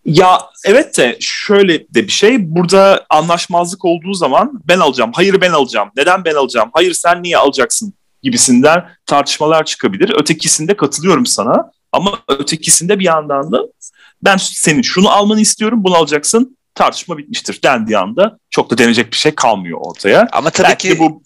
Ya 0.04 0.40
evet 0.64 0.98
de 0.98 1.16
şöyle 1.20 1.78
de 1.78 2.06
bir 2.06 2.12
şey. 2.12 2.54
Burada 2.54 3.06
anlaşmazlık 3.10 3.84
olduğu 3.84 4.14
zaman 4.14 4.60
ben 4.68 4.78
alacağım, 4.78 5.10
hayır 5.14 5.40
ben 5.40 5.52
alacağım, 5.52 5.90
neden 5.96 6.24
ben 6.24 6.34
alacağım, 6.34 6.70
hayır 6.72 6.94
sen 6.94 7.22
niye 7.22 7.36
alacaksın 7.36 7.94
gibisinden 8.22 8.84
tartışmalar 9.06 9.64
çıkabilir. 9.64 10.12
Ötekisinde 10.20 10.76
katılıyorum 10.76 11.26
sana 11.26 11.70
ama 11.92 12.18
ötekisinde 12.28 12.98
bir 12.98 13.04
yandan 13.04 13.52
da 13.52 13.62
ben 14.22 14.36
senin 14.36 14.82
şunu 14.82 15.10
almanı 15.10 15.40
istiyorum, 15.40 15.84
bunu 15.84 15.96
alacaksın. 15.96 16.56
Tartışma 16.74 17.18
bitmiştir 17.18 17.62
dendiği 17.62 17.98
anda 17.98 18.38
çok 18.50 18.70
da 18.70 18.78
denecek 18.78 19.12
bir 19.12 19.16
şey 19.16 19.34
kalmıyor 19.34 19.78
ortaya. 19.82 20.28
Ama 20.32 20.50
tabii 20.50 20.68
Belki 20.68 20.88
ki 20.88 20.98
bu 20.98 21.22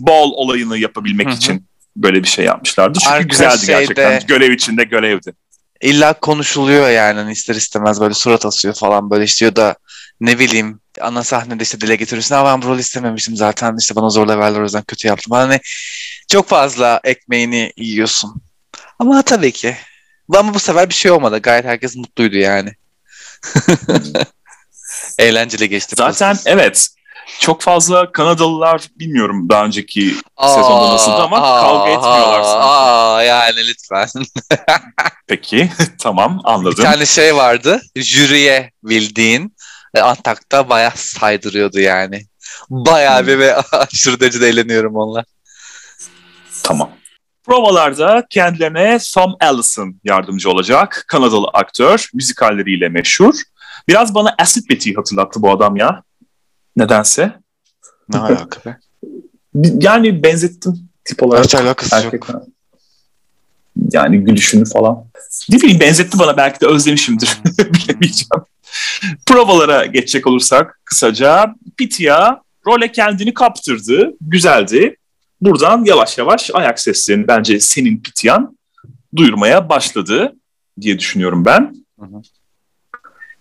ball 0.00 0.30
olayını 0.34 0.78
yapabilmek 0.78 1.26
Hı 1.26 1.30
hı. 1.30 1.34
için 1.34 1.66
böyle 1.96 2.22
bir 2.22 2.28
şey 2.28 2.44
yapmışlardır. 2.44 3.00
Çünkü 3.00 3.14
Arka 3.14 3.22
güzeldi 3.28 3.66
gerçekten. 3.66 4.10
şeyde- 4.10 4.24
Görev 4.26 4.52
içinde 4.52 4.84
görevdi. 4.84 5.32
illa 5.80 6.12
konuşuluyor 6.12 6.88
yani 6.90 7.20
hani 7.20 7.32
ister 7.32 7.54
istemez 7.54 8.00
böyle 8.00 8.14
surat 8.14 8.46
asıyor 8.46 8.74
falan 8.74 9.10
böyle 9.10 9.26
ya 9.40 9.56
da 9.56 9.76
ne 10.20 10.38
bileyim 10.38 10.80
ana 11.00 11.24
sahnede 11.24 11.62
işte 11.62 11.80
dile 11.80 11.96
getiriyorsun. 11.96 12.34
Aa 12.34 12.44
ben 12.44 12.62
bu 12.62 12.66
rolü 12.66 12.80
istememiştim 12.80 13.36
zaten 13.36 13.76
işte 13.80 13.96
bana 13.96 14.10
zorla 14.10 14.38
verdiler 14.38 14.60
o 14.60 14.64
yüzden 14.64 14.82
kötü 14.82 15.08
yaptım. 15.08 15.32
Hani 15.32 15.60
çok 16.28 16.48
fazla 16.48 17.00
ekmeğini 17.04 17.72
yiyorsun. 17.76 18.42
Ama 18.98 19.22
tabii 19.22 19.52
ki. 19.52 19.76
Ama 20.36 20.54
bu 20.54 20.58
sefer 20.58 20.88
bir 20.88 20.94
şey 20.94 21.10
olmadı. 21.10 21.38
Gayet 21.38 21.64
herkes 21.64 21.96
mutluydu 21.96 22.36
yani. 22.36 22.72
Eğlenceli 25.18 25.68
geçti. 25.68 25.94
Zaten 25.98 26.32
prosesi. 26.34 26.50
evet 26.50 26.88
çok 27.40 27.62
fazla 27.62 28.12
Kanadalılar 28.12 28.88
bilmiyorum 28.98 29.48
daha 29.48 29.64
önceki 29.64 30.14
sezonda 30.40 30.92
nasıldı 30.92 31.16
ama 31.16 31.40
kavga 31.40 31.90
etmiyorlar 31.90 32.42
sanki. 32.42 32.66
Aa, 32.66 33.22
yani 33.22 33.66
lütfen. 33.68 34.08
Peki 35.26 35.70
tamam 35.98 36.40
Bir 36.44 36.50
anladım. 36.50 36.84
tane 36.84 37.06
şey 37.06 37.36
vardı. 37.36 37.80
Jüriye 37.96 38.70
bildiğin 38.82 39.56
e, 39.94 40.00
Antak'ta 40.00 40.68
bayağı 40.68 40.92
saydırıyordu 40.94 41.80
yani. 41.80 42.26
Bayağı 42.70 43.26
bir 43.26 43.38
ve 43.38 43.56
aşırı 43.56 44.20
derecede 44.20 44.48
eğleniyorum 44.48 44.96
onunla. 44.96 45.24
Tamam. 46.62 46.90
Provalarda 47.44 48.24
kendilerine 48.30 48.98
Tom 49.14 49.36
Allison 49.40 50.00
yardımcı 50.04 50.50
olacak. 50.50 51.04
Kanadalı 51.08 51.46
aktör, 51.52 52.08
müzikalleriyle 52.14 52.88
meşhur. 52.88 53.34
Biraz 53.88 54.14
bana 54.14 54.34
Acid 54.38 54.70
Betty'yi 54.70 54.94
hatırlattı 54.96 55.42
bu 55.42 55.50
adam 55.50 55.76
ya. 55.76 56.02
Nedense. 56.76 57.32
Ne 58.08 58.18
alaka 58.18 58.70
be? 58.70 58.78
Yani 59.80 60.22
benzettim 60.22 60.88
tip 61.04 61.22
olarak. 61.22 61.44
Hiç 61.44 61.54
alakası 61.54 61.96
yok. 61.96 62.04
Erkekler. 62.04 62.42
Yani 63.92 64.18
gülüşünü 64.18 64.64
falan. 64.64 65.04
Ne 65.48 65.56
bileyim 65.56 65.80
benzetti 65.80 66.18
bana 66.18 66.36
belki 66.36 66.60
de 66.60 66.66
özlemişimdir. 66.66 67.38
Bilemeyeceğim. 67.58 68.44
Provalara 69.26 69.86
geçecek 69.86 70.26
olursak 70.26 70.80
kısaca 70.84 71.54
Pitya 71.76 72.42
role 72.66 72.92
kendini 72.92 73.34
kaptırdı. 73.34 74.12
Güzeldi. 74.20 74.96
Buradan 75.40 75.84
yavaş 75.84 76.18
yavaş 76.18 76.50
ayak 76.54 76.80
seslerini 76.80 77.28
bence 77.28 77.60
senin 77.60 78.02
Pityan 78.02 78.56
duyurmaya 79.16 79.68
başladı 79.68 80.36
diye 80.80 80.98
düşünüyorum 80.98 81.44
ben. 81.44 81.74
Hı 82.00 82.06
hı. 82.06 82.22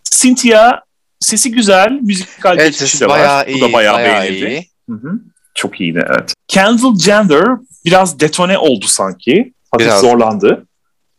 Cynthia 0.04 0.85
sesi 1.26 1.52
güzel, 1.52 1.92
müzikal 2.02 2.60
evet, 2.60 2.72
geçişi 2.72 3.00
de 3.00 3.08
var. 3.08 3.48
Iyi, 3.48 3.62
Bu 3.62 3.66
da 3.66 3.74
bayağı, 3.74 3.96
bayağı 3.96 4.22
beğenildi. 4.22 4.46
Iyi. 4.46 4.70
Hı 4.90 4.96
hı. 4.96 5.20
Çok 5.56 5.82
iyiydi 5.82 6.06
evet. 6.10 6.34
Kendall 6.48 6.96
Gender 7.06 7.46
biraz 7.86 8.20
detone 8.20 8.58
oldu 8.58 8.86
sanki. 8.88 9.54
Hafif 9.72 9.88
biraz. 9.88 10.02
zorlandı. 10.02 10.66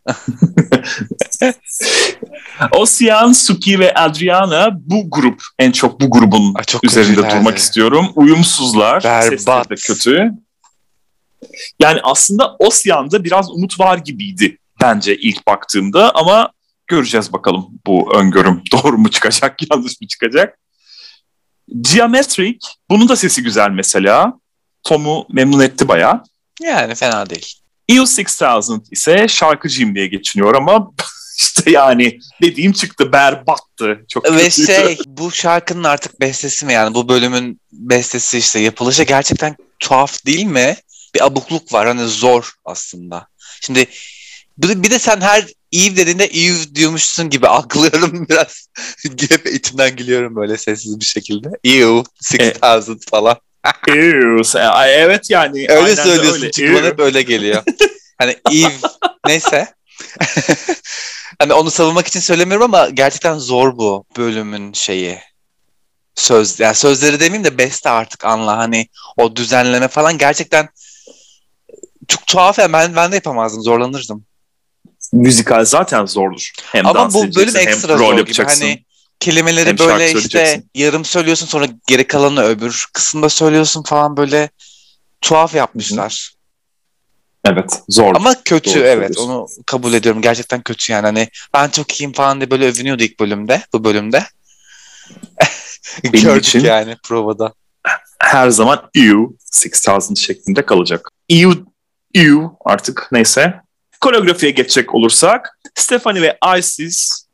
Ocean, 2.71 3.31
Suki 3.31 3.79
ve 3.79 3.93
Adriana 3.93 4.69
bu 4.79 5.09
grup 5.09 5.41
en 5.59 5.71
çok 5.71 6.01
bu 6.01 6.09
grubun 6.09 6.53
Ay, 6.55 6.63
çok 6.63 6.83
üzerinde 6.83 7.29
durmak 7.29 7.57
istiyorum. 7.57 8.05
Uyumsuzlar. 8.15 9.03
Berbat. 9.03 9.69
de 9.69 9.75
kötü. 9.75 10.31
Yani 11.79 11.99
aslında 12.03 12.55
Ocean'da 12.59 13.23
biraz 13.23 13.51
umut 13.51 13.79
var 13.79 13.97
gibiydi 13.97 14.57
bence 14.81 15.15
ilk 15.15 15.47
baktığımda 15.47 16.15
ama 16.15 16.49
göreceğiz 16.87 17.33
bakalım 17.33 17.67
bu 17.87 18.15
öngörüm 18.15 18.63
doğru 18.71 18.97
mu 18.97 19.11
çıkacak 19.11 19.71
yanlış 19.71 20.01
mı 20.01 20.07
çıkacak. 20.07 20.59
Geometric 21.81 22.59
bunun 22.89 23.09
da 23.09 23.15
sesi 23.15 23.43
güzel 23.43 23.69
mesela. 23.69 24.33
Tom'u 24.83 25.25
memnun 25.31 25.59
etti 25.59 25.87
baya. 25.87 26.23
Yani 26.61 26.95
fena 26.95 27.29
değil. 27.29 27.53
EU 27.89 28.01
6000 28.01 28.83
ise 28.91 29.27
şarkıcıyım 29.27 29.95
diye 29.95 30.07
geçiniyor 30.07 30.55
ama 30.55 30.91
işte 31.37 31.71
yani 31.71 32.19
dediğim 32.41 32.71
çıktı 32.71 33.11
berbattı. 33.11 34.05
Çok 34.09 34.25
Ve 34.25 34.43
kötüydü. 34.43 34.67
şey 34.67 34.97
bu 35.07 35.31
şarkının 35.31 35.83
artık 35.83 36.21
bestesi 36.21 36.65
mi 36.65 36.73
yani 36.73 36.95
bu 36.95 37.09
bölümün 37.09 37.61
bestesi 37.71 38.37
işte 38.37 38.59
yapılışı 38.59 39.03
gerçekten 39.03 39.55
tuhaf 39.79 40.25
değil 40.25 40.45
mi? 40.45 40.75
Bir 41.15 41.25
abukluk 41.25 41.73
var 41.73 41.87
hani 41.87 42.07
zor 42.07 42.53
aslında. 42.65 43.27
Şimdi 43.61 43.87
bir 44.57 44.91
de 44.91 44.99
sen 44.99 45.21
her 45.21 45.45
Eve 45.73 45.95
dediğinde 45.95 46.25
Eve 46.25 46.75
diyormuşsun 46.75 47.29
gibi 47.29 47.47
algılıyorum 47.57 48.27
biraz. 48.29 48.67
Hep 49.29 49.47
içimden 49.47 49.95
gülüyorum 49.95 50.35
böyle 50.35 50.57
sessiz 50.57 50.99
bir 50.99 51.05
şekilde. 51.05 51.49
Eve, 51.63 52.03
6000 52.61 52.93
e, 52.93 52.97
falan. 53.09 53.37
Eve, 53.87 54.41
evet 54.87 55.29
yani. 55.29 55.65
Öyle 55.69 55.95
söylüyorsun 55.95 56.41
öyle. 56.41 56.51
çünkü 56.51 56.75
bana 56.75 56.85
hep 56.85 56.99
öyle 56.99 57.21
geliyor. 57.21 57.63
hani 58.17 58.35
Eve 58.51 58.73
neyse. 59.27 59.73
hani 61.39 61.53
onu 61.53 61.71
savunmak 61.71 62.07
için 62.07 62.19
söylemiyorum 62.19 62.63
ama 62.63 62.89
gerçekten 62.89 63.37
zor 63.37 63.77
bu 63.77 64.05
bölümün 64.17 64.73
şeyi. 64.73 65.19
Söz, 66.15 66.59
yani 66.59 66.75
sözleri 66.75 67.19
demeyeyim 67.19 67.43
de 67.43 67.57
beste 67.57 67.89
artık 67.89 68.25
anla 68.25 68.57
hani 68.57 68.87
o 69.17 69.35
düzenleme 69.35 69.87
falan 69.87 70.17
gerçekten 70.17 70.69
çok 72.07 72.27
tuhaf 72.27 72.59
ya 72.59 72.73
ben, 72.73 72.95
ben 72.95 73.11
de 73.11 73.15
yapamazdım 73.15 73.61
zorlanırdım 73.63 74.26
müzikal 75.13 75.65
zaten 75.65 76.05
zordur. 76.05 76.51
Hem 76.63 76.87
Ama 76.87 77.13
bu 77.13 77.35
bölüm 77.35 77.55
ekstra 77.55 77.89
hem 77.93 77.97
zor 77.97 78.19
gibi. 78.19 78.43
Hani 78.43 78.83
kelimeleri 79.19 79.69
hem 79.69 79.77
böyle 79.77 80.11
işte 80.11 80.63
yarım 80.75 81.05
söylüyorsun 81.05 81.45
sonra 81.45 81.67
geri 81.87 82.07
kalanı 82.07 82.43
öbür 82.43 82.87
kısımda 82.93 83.29
söylüyorsun 83.29 83.83
falan 83.83 84.17
böyle 84.17 84.49
tuhaf 85.21 85.55
yapmışlar. 85.55 86.37
Evet 87.45 87.81
zor. 87.89 88.15
Ama 88.15 88.43
kötü 88.43 88.75
Doğru 88.75 88.83
evet 88.83 89.17
onu 89.17 89.47
kabul 89.65 89.93
ediyorum. 89.93 90.21
Gerçekten 90.21 90.61
kötü 90.61 90.93
yani. 90.93 91.05
Hani 91.05 91.29
ben 91.53 91.69
çok 91.69 91.99
iyiyim 91.99 92.13
falan 92.13 92.39
diye 92.39 92.51
böyle 92.51 92.65
övünüyordu 92.65 93.03
ilk 93.03 93.19
bölümde 93.19 93.61
bu 93.73 93.83
bölümde. 93.83 94.23
Gördük 96.03 96.45
için 96.45 96.59
yani 96.59 96.97
provada. 97.03 97.53
Her 98.19 98.49
zaman 98.49 98.89
EU 98.95 99.35
6000 99.87 100.15
şeklinde 100.15 100.65
kalacak. 100.65 101.09
EU 101.29 101.53
EU 102.13 102.57
artık 102.65 103.07
neyse 103.11 103.61
Koreografiye 104.01 104.51
geçecek 104.51 104.95
olursak 104.95 105.59
Stephanie 105.75 106.21
ve 106.21 106.37
Isis 106.57 107.25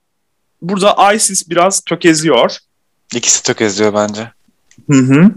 burada 0.61 1.13
Isis 1.13 1.49
biraz 1.49 1.81
tökezliyor. 1.81 2.57
İkisi 3.15 3.43
tökezliyor 3.43 3.93
bence. 3.93 4.31
Hı 4.89 4.97
hı. 4.97 5.31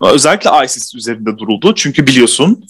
Özellikle 0.00 0.50
Isis 0.64 0.94
üzerinde 0.94 1.38
duruldu. 1.38 1.74
Çünkü 1.74 2.06
biliyorsun 2.06 2.64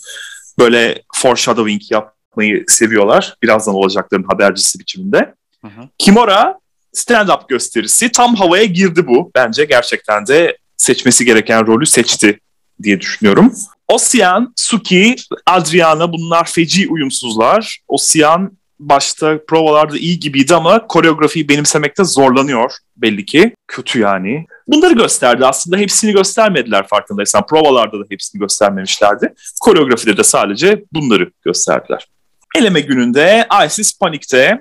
böyle 0.59 1.03
foreshadowing 1.15 1.83
yapmayı 1.91 2.65
seviyorlar. 2.69 3.37
Birazdan 3.43 3.75
olacakların 3.75 4.25
habercisi 4.25 4.79
biçiminde. 4.79 5.35
Hı 5.63 5.69
hı. 5.69 5.89
Kimora 5.99 6.59
stand-up 6.95 7.49
gösterisi 7.49 8.13
tam 8.13 8.35
havaya 8.35 8.65
girdi 8.65 9.07
bu. 9.07 9.31
Bence 9.35 9.65
gerçekten 9.65 10.27
de 10.27 10.57
seçmesi 10.77 11.25
gereken 11.25 11.67
rolü 11.67 11.87
seçti 11.87 12.41
diye 12.83 13.01
düşünüyorum. 13.01 13.55
Ocean, 13.89 14.53
Suki, 14.57 15.17
Adriana 15.47 16.13
bunlar 16.13 16.45
feci 16.45 16.89
uyumsuzlar. 16.89 17.79
Ocean 17.89 18.59
başta 18.79 19.39
provalarda 19.49 19.99
iyi 19.99 20.21
gibiydi 20.21 20.55
ama 20.55 20.87
koreografiyi 20.87 21.49
benimsemekte 21.49 22.05
zorlanıyor 22.05 22.73
belli 22.97 23.25
ki. 23.25 23.55
Kötü 23.69 24.01
yani. 24.01 24.47
Bunları 24.67 24.95
gösterdi 24.95 25.47
aslında. 25.47 25.77
Hepsini 25.77 26.13
göstermediler 26.13 26.87
farkındaysan. 26.89 27.47
Provalarda 27.47 28.01
da 28.01 28.05
hepsini 28.11 28.41
göstermemişlerdi. 28.41 29.35
Koreografide 29.61 30.17
de 30.17 30.25
sadece 30.25 30.85
bunları 30.93 31.31
gösterdiler. 31.45 32.09
Eleme 32.57 32.81
gününde 32.81 33.47
Isis 33.67 33.99
panikte 33.99 34.61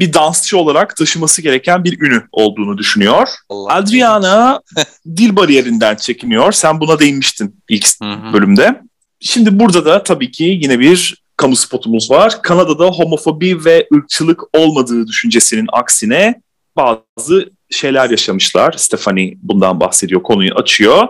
bir 0.00 0.12
dansçı 0.12 0.58
olarak 0.58 0.96
taşıması 0.96 1.42
gereken 1.42 1.84
bir 1.84 2.00
ünü 2.00 2.22
olduğunu 2.32 2.78
düşünüyor. 2.78 3.28
Allah 3.48 3.74
Adriana 3.74 4.60
dil 5.06 5.36
bariyerinden 5.36 5.96
çekiniyor. 5.96 6.52
Sen 6.52 6.80
buna 6.80 6.98
değinmiştin 6.98 7.62
ilk 7.68 7.86
bölümde. 8.32 8.80
Şimdi 9.20 9.60
burada 9.60 9.84
da 9.84 10.02
tabii 10.02 10.30
ki 10.30 10.44
yine 10.44 10.78
bir 10.78 11.22
kamu 11.36 11.56
spotumuz 11.56 12.10
var. 12.10 12.42
Kanada'da 12.42 12.86
homofobi 12.86 13.64
ve 13.64 13.86
ırkçılık 13.94 14.56
olmadığı 14.56 15.06
düşüncesinin 15.06 15.66
aksine 15.72 16.42
bazı 16.76 17.50
şeyler 17.70 18.10
yaşamışlar. 18.10 18.72
Stephanie 18.72 19.34
bundan 19.42 19.80
bahsediyor, 19.80 20.22
konuyu 20.22 20.54
açıyor. 20.54 21.08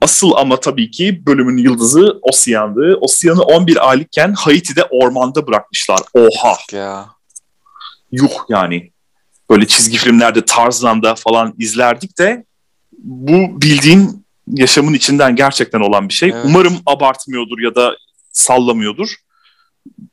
Asıl 0.00 0.32
ama 0.36 0.60
tabii 0.60 0.90
ki 0.90 1.26
bölümün 1.26 1.56
yıldızı 1.56 2.18
Ocean'dı. 2.22 2.98
Ocean'ı 3.00 3.42
11 3.42 3.90
aylıkken 3.90 4.32
Haiti'de 4.32 4.84
ormanda 4.84 5.46
bırakmışlar. 5.46 6.00
Oha! 6.14 6.56
Ya 6.72 7.15
yuh 8.12 8.32
yani. 8.48 8.90
Böyle 9.50 9.66
çizgi 9.66 9.98
filmlerde 9.98 10.44
Tarzan'da 10.44 11.14
falan 11.14 11.54
izlerdik 11.58 12.18
de 12.18 12.44
bu 12.98 13.62
bildiğin 13.62 14.26
yaşamın 14.46 14.94
içinden 14.94 15.36
gerçekten 15.36 15.80
olan 15.80 16.08
bir 16.08 16.14
şey. 16.14 16.30
Evet. 16.30 16.42
Umarım 16.44 16.78
abartmıyordur 16.86 17.58
ya 17.58 17.74
da 17.74 17.96
sallamıyordur. 18.32 19.14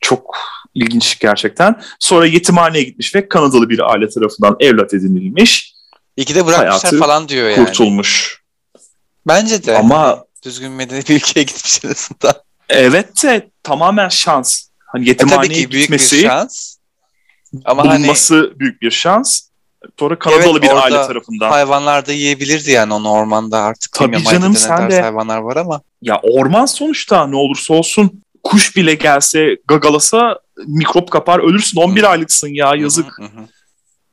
Çok 0.00 0.36
ilginç 0.74 1.18
gerçekten. 1.18 1.82
Sonra 1.98 2.26
yetimhaneye 2.26 2.84
gitmiş 2.84 3.14
ve 3.14 3.28
Kanadalı 3.28 3.70
bir 3.70 3.92
aile 3.92 4.08
tarafından 4.08 4.56
evlat 4.60 4.94
edinilmiş. 4.94 5.74
İki 6.16 6.34
de 6.34 6.46
bırakmışlar 6.46 6.98
falan 6.98 7.28
diyor 7.28 7.50
yani. 7.50 7.66
Kurtulmuş. 7.66 8.42
Bence 9.26 9.66
de. 9.66 9.78
Ama 9.78 10.24
düzgün 10.44 10.72
medeni 10.72 11.02
bir 11.08 11.16
ülkeye 11.16 11.42
gitmiş 11.42 11.84
arasında. 11.84 12.42
Evet 12.68 13.22
de 13.22 13.50
tamamen 13.62 14.08
şans. 14.08 14.68
Hani 14.86 15.08
yetimhaneye 15.08 15.46
e, 15.46 15.48
tabii 15.48 15.62
ki 15.62 15.70
büyük 15.70 15.82
gitmesi. 15.82 16.16
Bir 16.16 16.22
şans. 16.22 16.73
Ama 17.64 17.84
hani 17.84 17.98
bulunması 17.98 18.34
hani, 18.34 18.60
büyük 18.60 18.82
bir 18.82 18.90
şans. 18.90 19.40
Sonra 19.98 20.18
Kanadalı 20.18 20.58
evet, 20.58 20.62
bir 20.62 20.82
aile 20.82 21.06
tarafından. 21.06 21.50
Hayvanlar 21.50 22.06
da 22.06 22.12
yiyebilirdi 22.12 22.70
yani 22.70 22.94
onu 22.94 23.10
ormanda 23.10 23.58
artık. 23.58 23.92
Tabii 23.92 24.24
canım 24.24 24.56
sen 24.56 24.90
de. 24.90 25.02
hayvanlar 25.02 25.38
var 25.38 25.56
ama. 25.56 25.80
Ya 26.02 26.20
orman 26.22 26.66
sonuçta 26.66 27.26
ne 27.26 27.36
olursa 27.36 27.74
olsun. 27.74 28.22
Kuş 28.42 28.76
bile 28.76 28.94
gelse 28.94 29.56
gagalasa 29.68 30.38
mikrop 30.66 31.10
kapar 31.10 31.38
ölürsün. 31.38 31.80
11 31.80 32.02
hı. 32.02 32.08
aylıksın 32.08 32.48
ya 32.48 32.74
yazık. 32.76 33.18
Hı 33.18 33.22
hı 33.22 33.26
hı. 33.26 33.46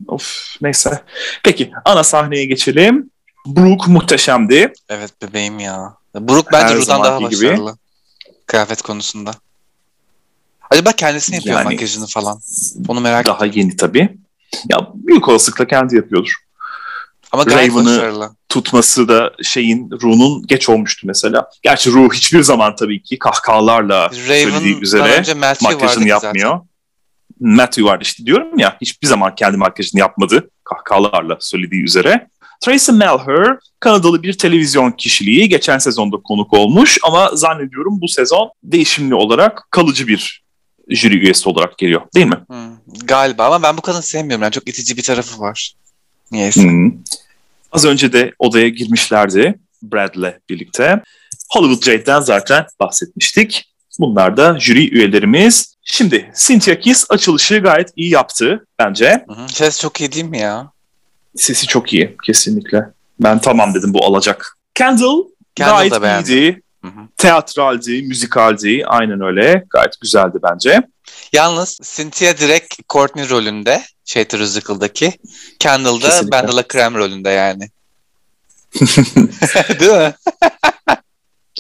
Of 0.08 0.56
neyse. 0.62 1.02
Peki 1.44 1.72
ana 1.86 2.04
sahneye 2.04 2.46
geçelim. 2.46 3.10
Brooke 3.46 3.92
muhteşemdi. 3.92 4.74
Evet 4.90 5.12
bebeğim 5.22 5.60
ya. 5.60 5.94
Brooke 6.16 6.50
bence 6.54 6.76
Ru'dan 6.76 7.04
daha 7.04 7.22
başarılı. 7.22 7.72
Gibi. 7.72 7.80
Kıyafet 8.46 8.82
konusunda. 8.82 9.32
Acaba 10.82 10.96
kendisi 10.96 11.36
yapıyor 11.36 11.56
yani, 11.56 11.64
makyajını 11.64 12.08
falan? 12.08 12.40
Onu 12.88 13.02
merak 13.02 13.26
Daha 13.26 13.46
ettim. 13.46 13.62
yeni 13.62 13.76
tabii. 13.76 14.18
Ya 14.70 14.78
büyük 14.94 15.30
olasılıkla 15.30 15.68
kendi 15.68 15.96
yapıyordur. 15.96 16.34
Ama 17.32 17.46
Raven'ı 17.46 18.30
tutması 18.50 19.08
da 19.08 19.32
şeyin 19.44 19.90
Ru'nun 19.92 20.48
geç 20.48 20.70
olmuştu 20.70 21.08
mesela. 21.08 21.50
Gerçi 21.62 21.92
Ru 21.92 22.14
hiçbir 22.14 22.44
zaman 22.44 22.76
tabii 22.76 23.04
ki 23.04 23.20
kahkahalarla 23.20 24.06
Raven, 24.06 24.44
söylediği 24.44 24.80
üzere 24.80 25.24
makyajını 25.62 26.08
yapmıyor. 26.08 26.52
Zaten. 26.52 26.68
Matthew 27.40 27.84
vardı 27.84 28.04
işte 28.04 28.26
diyorum 28.26 28.60
ya 28.60 28.78
hiçbir 28.82 29.08
zaman 29.08 29.36
kendi 29.36 29.58
makyajını 29.58 30.00
yapmadı 30.00 30.50
kahkahalarla 30.64 31.38
söylediği 31.40 31.84
üzere. 31.84 32.28
Tracy 32.62 32.92
Melher 32.92 33.58
Kanadalı 33.80 34.24
bir 34.24 34.34
televizyon 34.34 34.92
kişiliği 34.92 35.50
geçen 35.50 35.78
sezonda 35.78 36.18
konuk 36.18 36.54
olmuş 36.54 36.98
ama 37.04 37.30
zannediyorum 37.34 38.02
bu 38.02 38.08
sezon 38.08 38.52
değişimli 38.64 39.16
olarak 39.16 39.68
kalıcı 39.72 40.08
bir 40.08 40.42
jüri 40.90 41.18
üyesi 41.18 41.50
olarak 41.50 41.78
geliyor 41.78 42.02
değil 42.16 42.26
mi? 42.26 42.38
Hmm, 42.48 42.78
galiba 43.04 43.46
ama 43.46 43.64
ben 43.64 43.78
bu 43.78 43.82
kadını 43.82 44.02
sevmiyorum. 44.02 44.44
Yani 44.44 44.52
çok 44.52 44.68
itici 44.68 44.98
bir 44.98 45.04
tarafı 45.04 45.40
var. 45.40 45.74
Niyeyse. 46.32 46.64
Hmm. 46.64 46.92
Az 47.72 47.86
önce 47.86 48.14
de 48.14 48.34
odaya 48.40 48.70
girmişlerdi 48.70 49.60
Brad'le 49.84 50.40
birlikte. 50.50 51.04
Hollywood 51.52 51.84
Jade'den 51.84 52.22
zaten 52.22 52.66
bahsetmiştik. 52.80 53.72
Bunlar 54.00 54.38
da 54.38 54.60
jüri 54.60 54.96
üyelerimiz. 54.96 55.76
Şimdi 55.84 56.32
Cynthia 56.36 56.76
Kiss 56.76 57.06
açılışı 57.10 57.60
gayet 57.60 57.90
iyi 57.96 58.10
yaptı 58.10 58.66
bence. 58.80 59.26
Hı 59.28 59.34
hı. 59.34 59.48
Ses 59.50 59.82
çok 59.82 60.02
iyi 60.02 60.12
değil 60.12 60.26
mi 60.26 60.40
ya? 60.40 60.72
Sesi 61.36 61.68
çok 61.68 61.94
iyi 61.94 62.18
kesinlikle. 62.26 62.86
Ben 63.20 63.40
tamam 63.40 63.74
dedim 63.74 63.94
bu 63.94 64.06
alacak. 64.06 64.58
Kendall, 64.76 65.24
Kendall 65.56 65.90
gayet 65.90 66.30
iyiydi. 66.30 66.62
Teatraldi, 67.18 68.02
müzikaldi. 68.02 68.84
Aynen 68.86 69.22
öyle. 69.22 69.64
Gayet 69.70 70.02
güzeldi 70.02 70.38
bence. 70.44 70.82
Yalnız 71.34 71.80
Cynthia 71.96 72.38
direkt 72.38 72.90
Courtney 72.90 73.30
rolünde. 73.30 73.82
Şey 74.06 74.26
Musical'daki. 74.34 75.14
Kendall 75.60 76.02
da. 76.02 76.32
Bandala 76.32 76.68
Krem 76.68 76.96
rolünde 76.96 77.30
yani. 77.30 77.70
Değil 79.80 79.92
mi? 79.92 80.14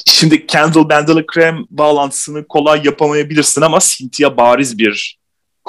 Şimdi 0.05 0.47
Kendall 0.47 0.89
Bandela 0.89 1.25
Krem 1.25 1.65
bağlantısını 1.69 2.47
kolay 2.47 2.81
yapamayabilirsin 2.83 3.61
ama 3.61 3.79
Cynthia 3.81 4.37
bariz 4.37 4.77
bir 4.77 5.19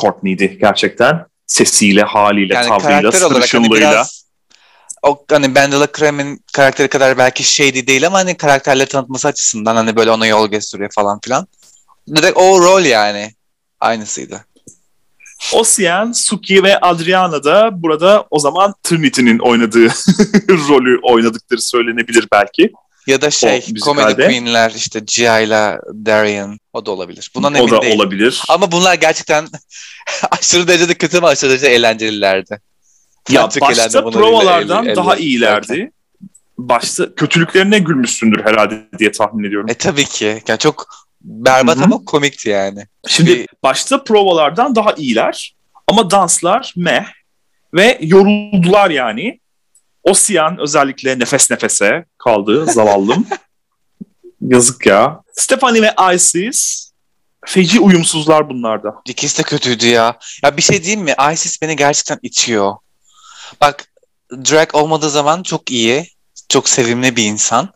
Courtney'di 0.00 0.58
gerçekten. 0.60 1.26
Sesiyle, 1.46 2.02
haliyle, 2.02 2.54
Yani 2.54 2.68
tavrıyla, 2.68 3.26
olarak 3.26 3.54
hani 3.54 3.70
biraz 3.70 4.21
o 5.02 5.24
hani 5.30 5.54
Bandala 5.54 5.86
Krem'in 5.86 6.44
karakteri 6.52 6.88
kadar 6.88 7.18
belki 7.18 7.44
shady 7.44 7.86
değil 7.86 8.06
ama 8.06 8.18
hani 8.18 8.36
karakterleri 8.36 8.88
tanıtması 8.88 9.28
açısından 9.28 9.76
hani 9.76 9.96
böyle 9.96 10.10
ona 10.10 10.26
yol 10.26 10.48
gösteriyor 10.48 10.90
falan 10.94 11.20
filan. 11.20 11.46
Direkt 12.16 12.36
o 12.36 12.60
rol 12.60 12.84
yani. 12.84 13.34
Aynısıydı. 13.80 14.44
Ocean, 15.52 16.12
Suki 16.12 16.62
ve 16.62 16.80
Adriana 16.80 17.44
da 17.44 17.82
burada 17.82 18.26
o 18.30 18.38
zaman 18.38 18.74
Trinity'nin 18.82 19.38
oynadığı 19.38 19.88
rolü 20.68 21.00
oynadıkları 21.02 21.60
söylenebilir 21.60 22.28
belki. 22.32 22.72
Ya 23.06 23.20
da 23.20 23.30
şey. 23.30 23.66
Comedy 23.84 24.14
Queen'ler 24.14 24.72
işte 24.76 25.00
Gia 25.06 25.40
ile 25.40 25.78
Darian 26.06 26.58
o 26.72 26.86
da 26.86 26.90
olabilir. 26.90 27.30
Bundan 27.34 27.54
o 27.54 27.70
da 27.70 27.82
değilim. 27.82 27.96
olabilir. 27.96 28.42
Ama 28.48 28.72
bunlar 28.72 28.94
gerçekten 28.94 29.48
aşırı 30.30 30.68
derecede 30.68 30.94
kötü 30.94 31.18
ama 31.18 31.28
aşırı 31.28 31.50
derecede 31.50 31.74
eğlencelilerdi. 31.74 32.60
Ya 33.28 33.48
başta 33.60 34.10
provalardan 34.10 34.84
el- 34.84 34.90
el- 34.90 34.96
daha 34.96 35.16
el- 35.16 35.20
iyilerdi. 35.20 35.92
Başta 36.58 37.14
kötülüklerine 37.14 37.78
gülmüşsündür 37.78 38.44
herhalde 38.44 38.82
diye 38.98 39.12
tahmin 39.12 39.44
ediyorum. 39.44 39.66
E 39.70 39.74
tabii 39.74 40.04
ki. 40.04 40.42
Yani 40.48 40.58
çok 40.58 40.86
berbat 41.20 41.76
Hı 41.76 41.80
hı. 41.80 41.84
ama 41.84 42.04
komikti 42.04 42.48
yani. 42.48 42.86
Şimdi 43.08 43.30
bir- 43.30 43.48
başta 43.62 44.04
provalardan 44.04 44.74
daha 44.74 44.92
iyiler 44.92 45.54
ama 45.88 46.10
danslar 46.10 46.72
meh 46.76 47.04
ve 47.74 47.98
yoruldular 48.02 48.90
yani. 48.90 49.40
Ocean 50.02 50.58
özellikle 50.60 51.18
nefes 51.18 51.50
nefese 51.50 52.04
kaldı 52.18 52.66
zavallım. 52.66 53.26
Yazık 54.40 54.86
ya. 54.86 55.20
Stephanie 55.32 55.82
ve 55.82 56.14
Isis 56.14 56.90
feci 57.46 57.80
uyumsuzlar 57.80 58.48
bunlarda. 58.48 58.94
İkisi 59.06 59.38
de 59.38 59.42
kötüydü 59.42 59.86
ya. 59.86 60.18
Ya 60.44 60.56
bir 60.56 60.62
şey 60.62 60.82
diyeyim 60.82 61.00
mi? 61.04 61.14
Isis 61.32 61.62
beni 61.62 61.76
gerçekten 61.76 62.18
içiyor. 62.22 62.74
Bak 63.60 63.84
drag 64.32 64.74
olmadığı 64.74 65.10
zaman 65.10 65.42
çok 65.42 65.70
iyi. 65.70 66.06
Çok 66.48 66.68
sevimli 66.68 67.16
bir 67.16 67.24
insan. 67.24 67.68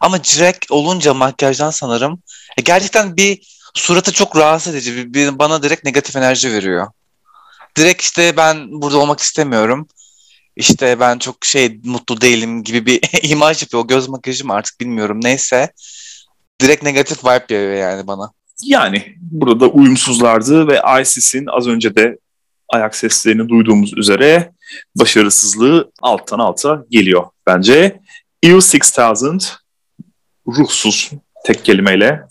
Ama 0.00 0.18
drag 0.24 0.54
olunca 0.70 1.14
makyajdan 1.14 1.70
sanırım 1.70 2.22
e, 2.58 2.62
gerçekten 2.62 3.16
bir 3.16 3.56
suratı 3.74 4.12
çok 4.12 4.36
rahatsız 4.36 4.74
edici. 4.74 4.96
Bir, 4.96 5.14
bir- 5.14 5.38
bana 5.38 5.62
direkt 5.62 5.84
negatif 5.84 6.16
enerji 6.16 6.52
veriyor. 6.52 6.86
Direkt 7.76 8.02
işte 8.02 8.36
ben 8.36 8.82
burada 8.82 8.98
olmak 8.98 9.20
istemiyorum. 9.20 9.88
İşte 10.56 11.00
ben 11.00 11.18
çok 11.18 11.44
şey 11.44 11.80
mutlu 11.84 12.20
değilim 12.20 12.64
gibi 12.64 12.86
bir 12.86 13.00
imaj 13.30 13.62
yapıyor. 13.62 13.82
O 13.84 13.86
göz 13.86 14.08
makyajı 14.08 14.46
mı 14.46 14.52
artık 14.54 14.80
bilmiyorum. 14.80 15.20
Neyse. 15.22 15.72
Direkt 16.60 16.82
negatif 16.82 17.24
vibe 17.24 17.44
veriyor 17.50 17.74
yani 17.90 18.06
bana. 18.06 18.32
Yani 18.62 19.14
burada 19.20 19.66
uyumsuzlardı 19.66 20.68
ve 20.68 20.82
Isis'in 21.02 21.46
az 21.46 21.66
önce 21.66 21.94
de 21.94 22.18
ayak 22.70 22.96
seslerini 22.96 23.48
duyduğumuz 23.48 23.92
üzere 23.96 24.52
başarısızlığı 24.96 25.90
alttan 26.02 26.38
alta 26.38 26.84
geliyor 26.90 27.24
bence. 27.46 28.00
EU 28.42 28.56
6000 28.56 29.42
ruhsuz 30.48 31.10
tek 31.44 31.64
kelimeyle. 31.64 32.22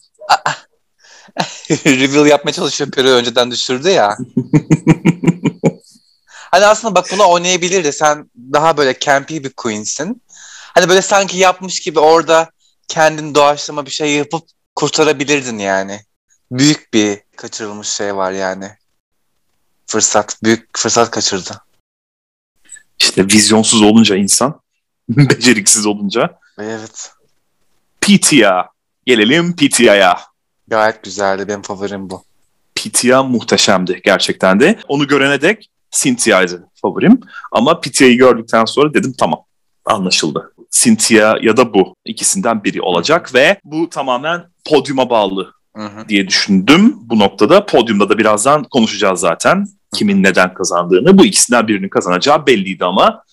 reveal 1.85 2.25
yapmaya 2.25 2.51
çalışıyor 2.51 2.91
Peri 2.91 3.07
önceden 3.07 3.51
düşürdü 3.51 3.89
ya. 3.89 4.17
Hani 6.51 6.65
aslında 6.65 6.95
bak 6.95 7.05
bunu 7.11 7.29
oynayabilirdi. 7.29 7.93
Sen 7.93 8.29
daha 8.53 8.77
böyle 8.77 8.99
campy 8.99 9.37
bir 9.37 9.49
queensin. 9.49 10.21
Hani 10.73 10.89
böyle 10.89 11.01
sanki 11.01 11.37
yapmış 11.37 11.79
gibi 11.79 11.99
orada 11.99 12.49
kendin 12.87 13.35
doğaçlama 13.35 13.85
bir 13.85 13.91
şey 13.91 14.11
yapıp 14.11 14.43
kurtarabilirdin 14.75 15.57
yani. 15.57 16.01
Büyük 16.51 16.93
bir 16.93 17.21
kaçırılmış 17.35 17.87
şey 17.87 18.15
var 18.15 18.31
yani. 18.31 18.71
Fırsat. 19.89 20.37
Büyük 20.43 20.77
fırsat 20.77 21.11
kaçırdı. 21.11 21.61
İşte 22.99 23.25
vizyonsuz 23.25 23.81
olunca 23.81 24.15
insan, 24.15 24.61
beceriksiz 25.09 25.85
olunca. 25.85 26.39
Evet. 26.59 27.11
Pitya. 28.01 28.69
Gelelim 29.05 29.55
Pitya'ya. 29.55 30.19
Gayet 30.67 31.03
güzeldi. 31.03 31.47
Benim 31.47 31.61
favorim 31.61 32.09
bu. 32.09 32.23
Pitya 32.75 33.23
muhteşemdi 33.23 34.01
gerçekten 34.05 34.59
de. 34.59 34.79
Onu 34.87 35.07
görene 35.07 35.41
dek 35.41 35.69
Cynthia'ydı 35.91 36.67
favorim. 36.81 37.19
Ama 37.51 37.79
Pitya'yı 37.79 38.17
gördükten 38.17 38.65
sonra 38.65 38.93
dedim 38.93 39.13
tamam 39.17 39.39
anlaşıldı. 39.85 40.53
Cynthia 40.71 41.37
ya 41.41 41.57
da 41.57 41.73
bu 41.73 41.95
ikisinden 42.05 42.63
biri 42.63 42.81
olacak 42.81 43.33
ve 43.33 43.59
bu 43.63 43.89
tamamen 43.89 44.43
podyuma 44.65 45.09
bağlı 45.09 45.53
Hı 45.75 45.85
hı. 45.85 46.09
diye 46.09 46.27
düşündüm 46.27 46.95
bu 46.99 47.19
noktada. 47.19 47.65
Podyumda 47.65 48.09
da 48.09 48.17
birazdan 48.17 48.63
konuşacağız 48.63 49.19
zaten. 49.19 49.65
Kimin 49.93 50.23
neden 50.23 50.53
kazandığını. 50.53 51.17
Bu 51.17 51.25
ikisinden 51.25 51.67
birinin 51.67 51.89
kazanacağı 51.89 52.47
belliydi 52.47 52.85
ama. 52.85 53.23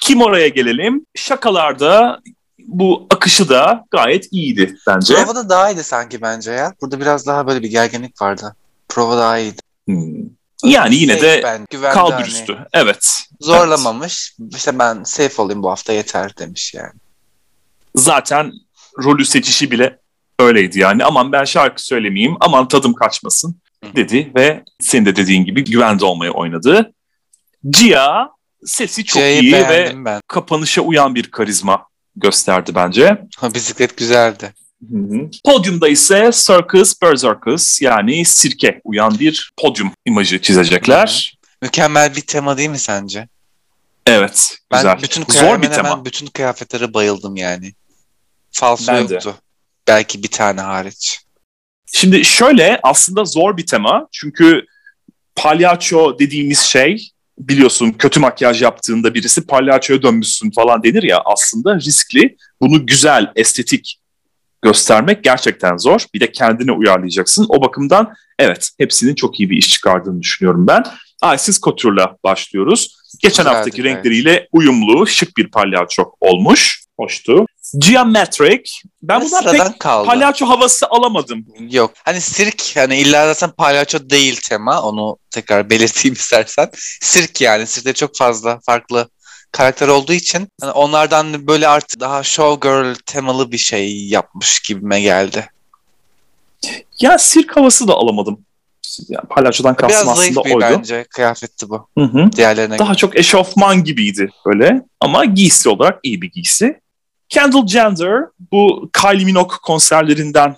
Kim 0.00 0.22
oraya 0.22 0.48
gelelim? 0.48 1.06
Şakalarda 1.14 2.20
bu 2.58 3.06
akışı 3.10 3.48
da 3.48 3.84
gayet 3.90 4.32
iyiydi 4.32 4.76
bence. 4.86 5.14
Prova'da 5.14 5.48
daha 5.48 5.70
iyiydi 5.70 5.84
sanki 5.84 6.22
bence 6.22 6.50
ya. 6.50 6.72
Burada 6.82 7.00
biraz 7.00 7.26
daha 7.26 7.46
böyle 7.46 7.62
bir 7.62 7.70
gerginlik 7.70 8.22
vardı. 8.22 8.56
Prova 8.88 9.16
daha 9.16 9.38
iyiydi. 9.38 9.60
Hmm. 9.86 10.34
Yani 10.64 10.94
yine 10.94 11.14
Safe 11.14 11.26
de 11.26 11.40
ben, 11.44 11.66
güvende 11.70 11.94
kaldır 11.94 12.44
hani. 12.48 12.58
Evet. 12.72 13.20
Zorlamamış. 13.40 14.36
İşte 14.56 14.78
ben 14.78 15.02
safe 15.02 15.42
olayım 15.42 15.62
bu 15.62 15.70
hafta 15.70 15.92
yeter 15.92 16.36
demiş 16.38 16.74
yani. 16.74 16.92
Zaten 17.94 18.52
rolü 19.04 19.24
seçişi 19.24 19.70
bile 19.70 19.98
öyleydi 20.38 20.78
yani. 20.78 21.04
Aman 21.04 21.32
ben 21.32 21.44
şarkı 21.44 21.84
söylemeyeyim, 21.84 22.36
aman 22.40 22.68
tadım 22.68 22.94
kaçmasın 22.94 23.56
dedi 23.96 24.32
ve 24.36 24.62
senin 24.80 25.06
de 25.06 25.16
dediğin 25.16 25.44
gibi 25.44 25.64
güvende 25.64 26.04
olmayı 26.04 26.30
oynadı. 26.30 26.92
Gia 27.70 28.28
sesi 28.64 29.04
çok 29.04 29.22
C'yi 29.22 29.40
iyi 29.40 29.52
ve 29.52 29.92
ben. 29.94 30.20
kapanışa 30.28 30.82
uyan 30.82 31.14
bir 31.14 31.30
karizma 31.30 31.86
gösterdi 32.16 32.72
bence. 32.74 33.22
Ha, 33.38 33.54
bisiklet 33.54 33.96
güzeldi. 33.96 34.54
Hı 34.90 34.96
hı. 34.98 35.30
Podyumda 35.44 35.88
ise 35.88 36.30
Circus 36.32 37.02
Berserkers 37.02 37.82
yani 37.82 38.24
sirke 38.24 38.80
uyan 38.84 39.18
bir 39.18 39.52
podyum 39.56 39.90
imajı 40.04 40.42
çizecekler. 40.42 41.38
Mükemmel 41.62 42.16
bir 42.16 42.20
tema 42.20 42.56
değil 42.56 42.70
mi 42.70 42.78
sence? 42.78 43.28
Evet, 44.06 44.58
Ben 44.72 44.78
güzel. 44.78 45.02
bütün 45.02 45.24
Zor 45.28 45.62
bir 45.62 45.68
tema. 45.68 45.88
hemen 45.88 46.04
bütün 46.04 46.26
kıyafetlere 46.26 46.94
bayıldım 46.94 47.36
yani. 47.36 47.72
Falso 48.52 48.92
Ben 48.92 49.00
yoktu. 49.00 49.34
Belki 49.88 50.22
bir 50.22 50.28
tane 50.30 50.60
hariç. 50.60 51.20
Şimdi 51.92 52.24
şöyle 52.24 52.80
aslında 52.82 53.24
zor 53.24 53.56
bir 53.56 53.66
tema 53.66 54.08
çünkü 54.12 54.66
palyaço 55.36 56.18
dediğimiz 56.18 56.60
şey 56.60 57.10
biliyorsun 57.38 57.90
kötü 57.90 58.20
makyaj 58.20 58.62
yaptığında 58.62 59.14
birisi 59.14 59.46
palyaçoya 59.46 60.02
dönmüşsün 60.02 60.50
falan 60.50 60.82
denir 60.82 61.02
ya 61.02 61.22
aslında 61.24 61.76
riskli. 61.76 62.36
Bunu 62.60 62.86
güzel, 62.86 63.32
estetik 63.36 64.00
göstermek 64.62 65.24
gerçekten 65.24 65.76
zor. 65.76 66.04
Bir 66.14 66.20
de 66.20 66.32
kendine 66.32 66.72
uyarlayacaksın. 66.72 67.46
O 67.48 67.60
bakımdan 67.60 68.14
evet 68.38 68.70
hepsinin 68.78 69.14
çok 69.14 69.40
iyi 69.40 69.50
bir 69.50 69.56
iş 69.56 69.68
çıkardığını 69.68 70.22
düşünüyorum 70.22 70.66
ben. 70.66 70.84
Isis 71.34 71.60
Couture'la 71.60 72.16
başlıyoruz. 72.24 72.96
Geçen 73.22 73.44
Güzeldi, 73.44 73.56
haftaki 73.56 73.84
renkleriyle 73.84 74.48
uyumlu, 74.52 75.06
şık 75.06 75.36
bir 75.36 75.50
palyaço 75.50 76.12
olmuş. 76.20 76.84
Hoştu. 77.00 77.46
Geometric. 77.78 78.70
Ben 79.02 79.20
bundan 79.20 79.52
pek 79.52 79.80
kaldı. 79.80 80.06
palyaço 80.06 80.46
havası 80.46 80.86
alamadım. 80.86 81.46
Yok. 81.70 81.90
Hani 82.04 82.20
sirk 82.20 82.62
hani 82.76 82.96
illa 82.96 83.34
zaten 83.34 83.56
palyaço 83.56 84.10
değil 84.10 84.40
tema. 84.48 84.82
Onu 84.82 85.16
tekrar 85.30 85.70
belirteyim 85.70 86.14
istersen. 86.18 86.70
Sirk 87.00 87.40
yani. 87.40 87.66
Sirkte 87.66 87.92
çok 87.92 88.16
fazla 88.16 88.60
farklı 88.66 89.08
karakter 89.52 89.88
olduğu 89.88 90.12
için 90.12 90.48
hani 90.60 90.72
onlardan 90.72 91.46
böyle 91.46 91.68
artık 91.68 92.00
daha 92.00 92.22
showgirl 92.22 92.94
temalı 93.06 93.52
bir 93.52 93.58
şey 93.58 94.06
yapmış 94.06 94.60
gibime 94.60 95.00
geldi. 95.00 95.48
Ya 97.00 97.18
sirk 97.18 97.56
havası 97.56 97.88
da 97.88 97.94
alamadım. 97.94 98.38
Yani 99.08 99.28
palyaçodan 99.28 99.74
kastım 99.74 100.06
Biraz 100.06 100.18
aslında 100.18 100.40
oydu. 100.40 100.60
bence 100.60 101.04
kıyafetti 101.10 101.68
bu. 101.68 101.88
Hı 101.98 102.04
hı. 102.04 102.32
Diğerlerine 102.32 102.78
Daha 102.78 102.94
çok 102.94 103.18
eşofman 103.18 103.84
gibiydi 103.84 104.30
böyle 104.46 104.82
ama 105.00 105.24
giysi 105.24 105.68
olarak 105.68 105.98
iyi 106.02 106.22
bir 106.22 106.30
giysi. 106.30 106.80
Kendall 107.34 107.66
Jenner 107.66 108.24
bu 108.52 108.90
Kylie 108.92 109.24
Minogue 109.24 109.56
konserlerinden 109.62 110.56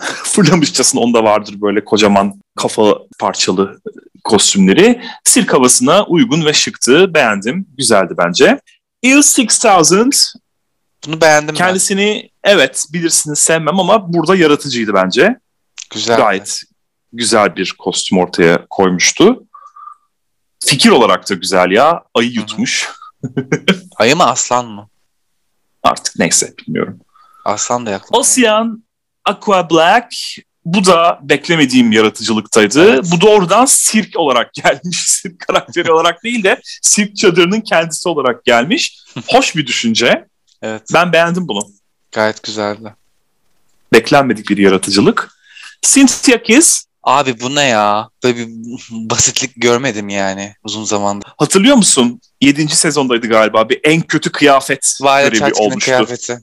fırlamışçasına 0.24 1.00
onda 1.00 1.24
vardır 1.24 1.54
böyle 1.60 1.84
kocaman 1.84 2.40
kafa 2.56 2.98
parçalı 3.18 3.80
kostümleri. 4.24 5.02
Sirk 5.24 5.52
havasına 5.52 6.04
uygun 6.06 6.44
ve 6.44 6.52
şıktı. 6.52 7.14
Beğendim. 7.14 7.66
Güzeldi 7.76 8.14
bence. 8.18 8.60
Il 9.02 9.16
6000 9.16 10.10
Bunu 11.06 11.20
beğendim 11.20 11.48
ben. 11.48 11.54
kendisini 11.54 12.30
evet 12.44 12.84
bilirsiniz 12.92 13.38
sevmem 13.38 13.78
ama 13.78 14.12
burada 14.12 14.36
yaratıcıydı 14.36 14.94
bence. 14.94 15.38
Güzel. 15.90 16.16
Gayet 16.16 16.62
güzel 17.12 17.56
bir 17.56 17.74
kostüm 17.78 18.18
ortaya 18.18 18.66
koymuştu. 18.70 19.44
Fikir 20.64 20.90
olarak 20.90 21.30
da 21.30 21.34
güzel 21.34 21.70
ya. 21.70 22.02
Ayı 22.14 22.30
yutmuş. 22.30 22.88
Ayı 23.96 24.16
mı 24.16 24.24
aslan 24.24 24.66
mı? 24.66 24.90
Artık 25.82 26.18
neyse 26.18 26.54
bilmiyorum. 26.58 27.00
Aslan 27.44 27.86
da 27.86 27.90
yakın. 27.90 28.16
Ocean 28.16 28.84
Aqua 29.24 29.70
Black 29.70 30.14
bu 30.64 30.86
da 30.86 31.18
beklemediğim 31.22 31.92
yaratıcılıktaydı. 31.92 32.90
Evet. 32.90 33.04
Bu 33.12 33.20
doğrudan 33.20 33.64
sirk 33.64 34.16
olarak 34.18 34.54
gelmiş. 34.54 35.10
Sirk 35.10 35.40
karakteri 35.40 35.92
olarak 35.92 36.24
değil 36.24 36.42
de 36.44 36.60
sirk 36.82 37.16
çadırının 37.16 37.60
kendisi 37.60 38.08
olarak 38.08 38.44
gelmiş. 38.44 39.04
Hoş 39.28 39.56
bir 39.56 39.66
düşünce. 39.66 40.26
Evet. 40.62 40.82
Ben 40.94 41.12
beğendim 41.12 41.48
bunu. 41.48 41.66
Gayet 42.12 42.42
güzeldi. 42.42 42.94
Beklenmedik 43.92 44.50
bir 44.50 44.58
yaratıcılık. 44.58 45.30
Cynthia 45.82 46.42
Kiss 46.42 46.84
Abi 47.02 47.40
bu 47.40 47.54
ne 47.54 47.62
ya? 47.64 48.08
Böyle 48.24 48.36
bir 48.36 48.48
basitlik 48.90 49.50
görmedim 49.56 50.08
yani 50.08 50.54
uzun 50.64 50.84
zamandır. 50.84 51.28
hatırlıyor 51.38 51.76
musun? 51.76 52.20
7. 52.40 52.68
sezondaydı 52.68 53.26
galiba. 53.28 53.68
Bir 53.68 53.80
en 53.84 54.00
kötü 54.02 54.32
kıyafet 54.32 54.98
Vay 55.00 55.30
görevi 55.30 55.52
olmuştu. 55.54 55.80
kıyafeti. 55.84 56.38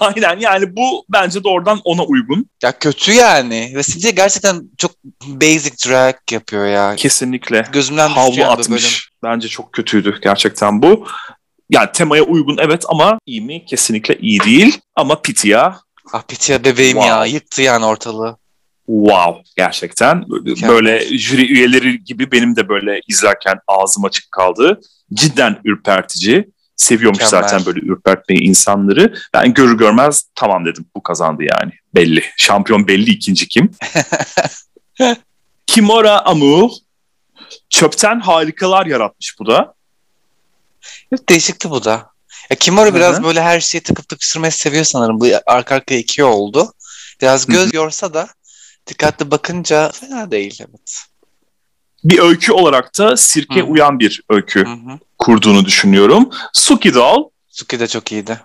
Aynen 0.00 0.38
yani 0.40 0.76
bu 0.76 1.04
bence 1.08 1.44
doğrudan 1.44 1.80
ona 1.84 2.04
uygun. 2.04 2.46
Ya 2.62 2.78
kötü 2.78 3.12
yani. 3.12 3.72
Ve 3.74 3.82
Cynthia 3.82 4.10
gerçekten 4.10 4.62
çok 4.78 4.90
basic 5.26 5.88
drag 5.90 6.14
yapıyor 6.30 6.66
ya. 6.66 6.96
Kesinlikle. 6.96 7.64
Gözümden 7.72 8.08
havlu 8.08 8.32
bu 8.32 8.36
bölüm. 8.36 8.48
atmış. 8.48 9.10
Bence 9.22 9.48
çok 9.48 9.72
kötüydü 9.72 10.18
gerçekten 10.22 10.82
bu. 10.82 11.06
Yani 11.70 11.88
temaya 11.94 12.22
uygun 12.22 12.56
evet 12.60 12.84
ama 12.88 13.18
iyi 13.26 13.40
mi? 13.40 13.64
Kesinlikle 13.66 14.16
iyi 14.18 14.40
değil. 14.40 14.80
Ama 14.96 15.22
Pitya 15.22 15.80
Ah 16.12 16.22
Pitya 16.22 16.64
bebeğim 16.64 16.96
Wow. 16.96 17.08
ya. 17.18 17.24
Yıktı 17.26 17.62
yani 17.62 17.84
ortalığı. 17.84 18.36
Wow 18.86 19.42
gerçekten. 19.56 20.24
Böyle, 20.68 21.18
jüri 21.18 21.52
üyeleri 21.52 22.04
gibi 22.04 22.32
benim 22.32 22.56
de 22.56 22.68
böyle 22.68 23.00
izlerken 23.08 23.54
ağzım 23.66 24.04
açık 24.04 24.32
kaldı. 24.32 24.80
Cidden 25.14 25.60
ürpertici. 25.64 26.48
Seviyormuş 26.76 27.22
Mükemmel. 27.22 27.48
zaten 27.48 27.66
böyle 27.66 27.80
ürpertmeyi 27.80 28.40
insanları. 28.40 29.14
Ben 29.34 29.54
görür 29.54 29.78
görmez 29.78 30.24
tamam 30.34 30.66
dedim 30.66 30.86
bu 30.96 31.02
kazandı 31.02 31.42
yani. 31.42 31.72
Belli. 31.94 32.24
Şampiyon 32.36 32.88
belli 32.88 33.10
ikinci 33.10 33.48
kim? 33.48 33.70
Kimora 35.66 36.20
Amu 36.20 36.70
çöpten 37.70 38.20
harikalar 38.20 38.86
yaratmış 38.86 39.34
bu 39.38 39.46
da. 39.46 39.74
Değişikti 41.28 41.70
bu 41.70 41.84
da. 41.84 42.12
Ya 42.50 42.56
Kimura 42.56 42.86
Hı 42.86 42.94
biraz 42.94 43.22
böyle 43.22 43.42
her 43.42 43.60
şeyi 43.60 43.82
tıkıp 43.82 44.08
tıkıp 44.08 44.24
sürmeyi 44.24 44.52
seviyor 44.52 44.84
sanırım. 44.84 45.20
Bu 45.20 45.26
arka 45.46 45.74
arkaya 45.74 45.98
iki 45.98 46.24
oldu. 46.24 46.72
Biraz 47.20 47.46
göz 47.46 47.74
yorsa 47.74 48.14
da 48.14 48.28
dikkatli 48.86 49.30
bakınca 49.30 49.90
fena 49.92 50.30
değil 50.30 50.58
evet. 50.60 51.04
Bir 52.04 52.18
öykü 52.18 52.52
olarak 52.52 52.98
da 52.98 53.16
sirke 53.16 53.60
Hı. 53.60 53.64
uyan 53.64 53.98
bir 53.98 54.22
öykü 54.30 54.64
Hı 54.66 54.70
hı. 54.72 54.98
kurduğunu 55.18 55.64
düşünüyorum. 55.64 56.30
Suki 56.52 56.94
Doll 56.94 57.28
Suki 57.48 57.80
de 57.80 57.86
çok 57.86 58.12
iyiydi. 58.12 58.40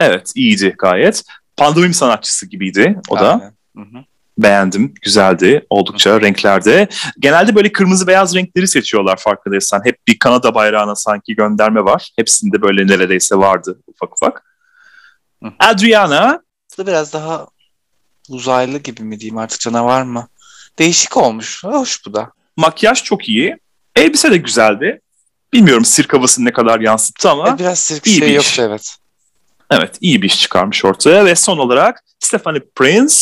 evet 0.00 0.32
iyiydi 0.34 0.74
gayet. 0.78 1.24
Pandomim 1.56 1.94
sanatçısı 1.94 2.46
gibiydi 2.46 3.00
o 3.08 3.16
da. 3.18 3.32
Aynen. 3.32 3.52
Hı 3.76 3.98
hı. 3.98 4.04
Beğendim. 4.38 4.94
Güzeldi. 5.02 5.66
Oldukça 5.70 6.20
renklerde. 6.20 6.88
Genelde 7.18 7.54
böyle 7.54 7.72
kırmızı 7.72 8.06
beyaz 8.06 8.34
renkleri 8.34 8.68
seçiyorlar 8.68 9.16
farkındaysan. 9.16 9.84
Hep 9.84 10.06
bir 10.06 10.18
Kanada 10.18 10.54
bayrağına 10.54 10.94
sanki 10.94 11.36
gönderme 11.36 11.84
var. 11.84 12.10
Hepsinde 12.16 12.62
böyle 12.62 12.86
neredeyse 12.86 13.36
vardı 13.36 13.78
ufak 13.86 14.12
ufak. 14.12 14.44
Hı. 15.44 15.52
Adriana 15.58 16.42
biraz 16.78 17.12
daha 17.12 17.46
uzaylı 18.28 18.78
gibi 18.78 19.02
mi 19.02 19.20
diyeyim 19.20 19.38
artık 19.38 19.60
canavar 19.60 20.02
mı? 20.02 20.28
Değişik 20.78 21.16
olmuş. 21.16 21.64
Hoş 21.64 22.06
bu 22.06 22.14
da. 22.14 22.32
makyaj 22.56 23.02
çok 23.02 23.28
iyi. 23.28 23.56
Elbise 23.96 24.30
de 24.30 24.36
güzeldi. 24.36 25.00
Bilmiyorum 25.52 25.84
sirk 25.84 26.12
havasını 26.12 26.44
ne 26.44 26.52
kadar 26.52 26.80
yansıttı 26.80 27.30
ama 27.30 27.48
E, 27.48 27.58
biraz 27.58 27.78
sirk 27.78 28.06
iyi 28.06 28.16
bir 28.16 28.26
şey 28.26 28.28
iş. 28.36 28.36
yoktu 28.58 28.62
evet. 28.68 28.96
evet 29.70 29.96
iyi 30.00 30.22
bir 30.22 30.26
iş 30.26 30.40
çıkarmış 30.40 30.84
ortaya. 30.84 31.24
Ve 31.24 31.34
son 31.34 31.58
olarak 31.58 32.04
Stephanie 32.20 32.62
Prince. 32.76 33.14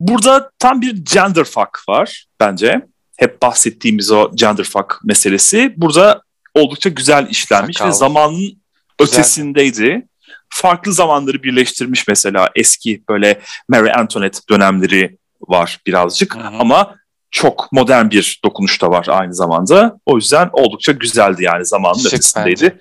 Burada 0.00 0.50
tam 0.58 0.80
bir 0.80 0.96
gender 0.96 1.44
fuck 1.44 1.88
var 1.88 2.26
bence. 2.40 2.86
Hep 3.16 3.42
bahsettiğimiz 3.42 4.10
o 4.10 4.30
gender 4.34 4.64
fuck 4.64 5.00
meselesi. 5.04 5.74
Burada 5.76 6.22
oldukça 6.54 6.88
güzel 6.90 7.26
işlenmiş 7.30 7.76
Sakal. 7.76 7.88
ve 7.90 7.94
zamanın 7.94 8.58
ötesindeydi. 8.98 10.06
Farklı 10.50 10.92
zamanları 10.92 11.42
birleştirmiş 11.42 12.08
mesela 12.08 12.48
eski 12.56 13.02
böyle 13.08 13.40
Mary 13.68 13.92
Antoinette 13.92 14.38
dönemleri 14.50 15.16
var 15.40 15.78
birazcık 15.86 16.34
Hı 16.36 16.40
hı. 16.40 16.56
ama 16.58 16.94
çok 17.30 17.72
modern 17.72 18.10
bir 18.10 18.40
dokunuş 18.44 18.82
da 18.82 18.90
var 18.90 19.06
aynı 19.10 19.34
zamanda. 19.34 19.98
O 20.06 20.16
yüzden 20.16 20.50
oldukça 20.52 20.92
güzeldi 20.92 21.42
yani 21.44 21.66
zamanın 21.66 21.98
Şık 21.98 22.12
ötesindeydi. 22.14 22.78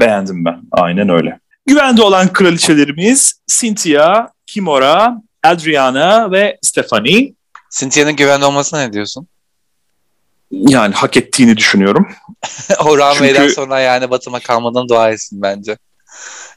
Beğendim 0.00 0.44
ben. 0.44 0.60
Aynen 0.72 1.08
öyle. 1.08 1.40
Güvende 1.66 2.02
olan 2.02 2.32
kraliçelerimiz 2.32 3.40
Cynthia, 3.46 4.28
Kimora, 4.46 5.16
Adriana 5.42 6.32
ve 6.32 6.58
Stephanie. 6.62 7.32
Cynthia'nın 7.70 8.16
güvenli 8.16 8.44
olmasına 8.44 8.80
ne 8.80 8.92
diyorsun? 8.92 9.28
Yani 10.50 10.94
hak 10.94 11.16
ettiğini 11.16 11.56
düşünüyorum. 11.56 12.08
o 12.84 12.98
Çünkü- 13.38 13.54
sonra 13.54 13.80
yani 13.80 14.10
Batıma 14.10 14.40
kalmadan 14.40 14.88
dua 14.88 15.10
etsin 15.10 15.42
bence. 15.42 15.78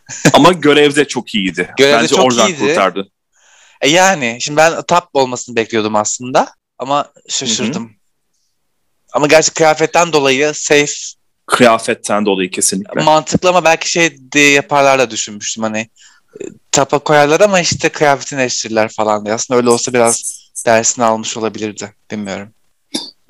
Ama 0.33 0.51
görevde 0.51 1.05
çok 1.07 1.35
iyiydi. 1.35 1.73
Görevde 1.77 1.97
Bence 1.97 2.15
çok 2.15 2.25
oradan 2.25 2.47
iyiydi. 2.47 2.59
kurtardı. 2.59 3.09
E 3.81 3.89
yani 3.89 4.37
şimdi 4.41 4.57
ben 4.57 4.81
tap 4.81 5.09
olmasını 5.13 5.55
bekliyordum 5.55 5.95
aslında 5.95 6.53
ama 6.79 7.11
şaşırdım. 7.29 7.91
Ama 9.13 9.27
gerçi 9.27 9.51
kıyafetten 9.53 10.13
dolayı 10.13 10.51
safe 10.53 10.91
Kıyafetten 11.45 12.25
dolayı 12.25 12.51
kesinlikle. 12.51 13.03
mantıklı 13.03 13.49
ama 13.49 13.63
belki 13.63 13.91
şey 13.91 14.17
diye 14.31 14.51
yaparlar 14.51 14.99
da 14.99 15.11
düşünmüştüm 15.11 15.63
hani 15.63 15.79
e, 16.41 16.43
tapa 16.71 16.99
koyarlar 16.99 17.39
ama 17.41 17.59
işte 17.59 17.89
kıyafetini 17.89 18.39
değiştirirler 18.39 18.89
falan 18.89 19.25
diye. 19.25 19.35
Aslında 19.35 19.57
öyle 19.57 19.69
olsa 19.69 19.93
biraz 19.93 20.41
dersini 20.65 21.05
almış 21.05 21.37
olabilirdi. 21.37 21.93
Bilmiyorum. 22.11 22.53